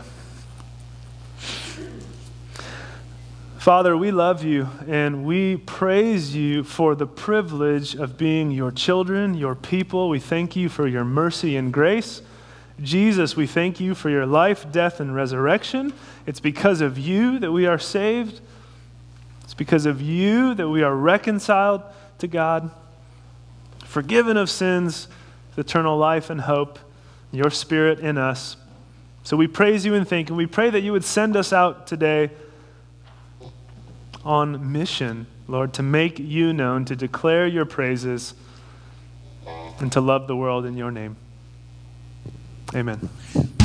Father, 3.59 3.95
we 3.95 4.11
love 4.11 4.43
you 4.43 4.69
and 4.89 5.25
we 5.25 5.59
praise 5.59 6.35
you 6.35 6.65
for 6.65 6.95
the 6.95 7.07
privilege 7.07 7.95
of 7.95 8.17
being 8.17 8.51
your 8.51 8.71
children, 8.71 9.35
your 9.35 9.55
people. 9.55 10.09
We 10.09 10.19
thank 10.19 10.57
you 10.57 10.71
for 10.71 10.87
your 10.87 11.05
mercy 11.05 11.57
and 11.57 11.71
grace. 11.71 12.23
Jesus, 12.83 13.37
we 13.37 13.47
thank 13.47 13.79
you 13.81 13.95
for 13.95 14.11
your 14.11 14.27
life, 14.27 14.71
death, 14.73 15.01
and 15.01 15.15
resurrection. 15.15 15.93
It's 16.27 16.41
because 16.41 16.81
of 16.81 16.99
you 16.99 17.39
that 17.39 17.53
we 17.53 17.67
are 17.67 17.79
saved 17.79 18.41
It's 19.51 19.55
because 19.57 19.85
of 19.85 20.01
you 20.01 20.55
that 20.55 20.69
we 20.69 20.85
are 20.85 20.95
reconciled 20.95 21.83
to 22.19 22.29
God, 22.29 22.71
forgiven 23.85 24.37
of 24.37 24.49
sins, 24.49 25.09
eternal 25.57 25.99
life 25.99 26.31
and 26.31 26.43
hope, 26.43 26.79
your 27.33 27.51
spirit 27.51 27.99
in 27.99 28.17
us. 28.17 28.57
So 29.25 29.37
we 29.37 29.49
praise 29.49 29.85
you 29.85 29.95
and 29.95 30.07
thank 30.07 30.29
you. 30.29 30.37
We 30.37 30.47
pray 30.47 30.71
that 30.71 30.83
you 30.83 30.93
would 30.93 31.03
send 31.03 31.37
us 31.37 31.53
out 31.53 31.89
today 31.89 32.31
on 34.25 34.71
mission, 34.71 35.27
Lord, 35.49 35.73
to 35.75 35.83
make 35.83 36.21
you 36.21 36.53
known, 36.53 36.85
to 36.85 36.95
declare 36.95 37.49
your 37.49 37.65
praises, 37.65 38.35
and 39.81 39.91
to 39.91 40.01
love 40.01 40.29
the 40.29 40.37
world 40.37 40.65
in 40.65 40.77
your 40.77 40.93
name. 40.93 41.17
Amen. 42.75 43.60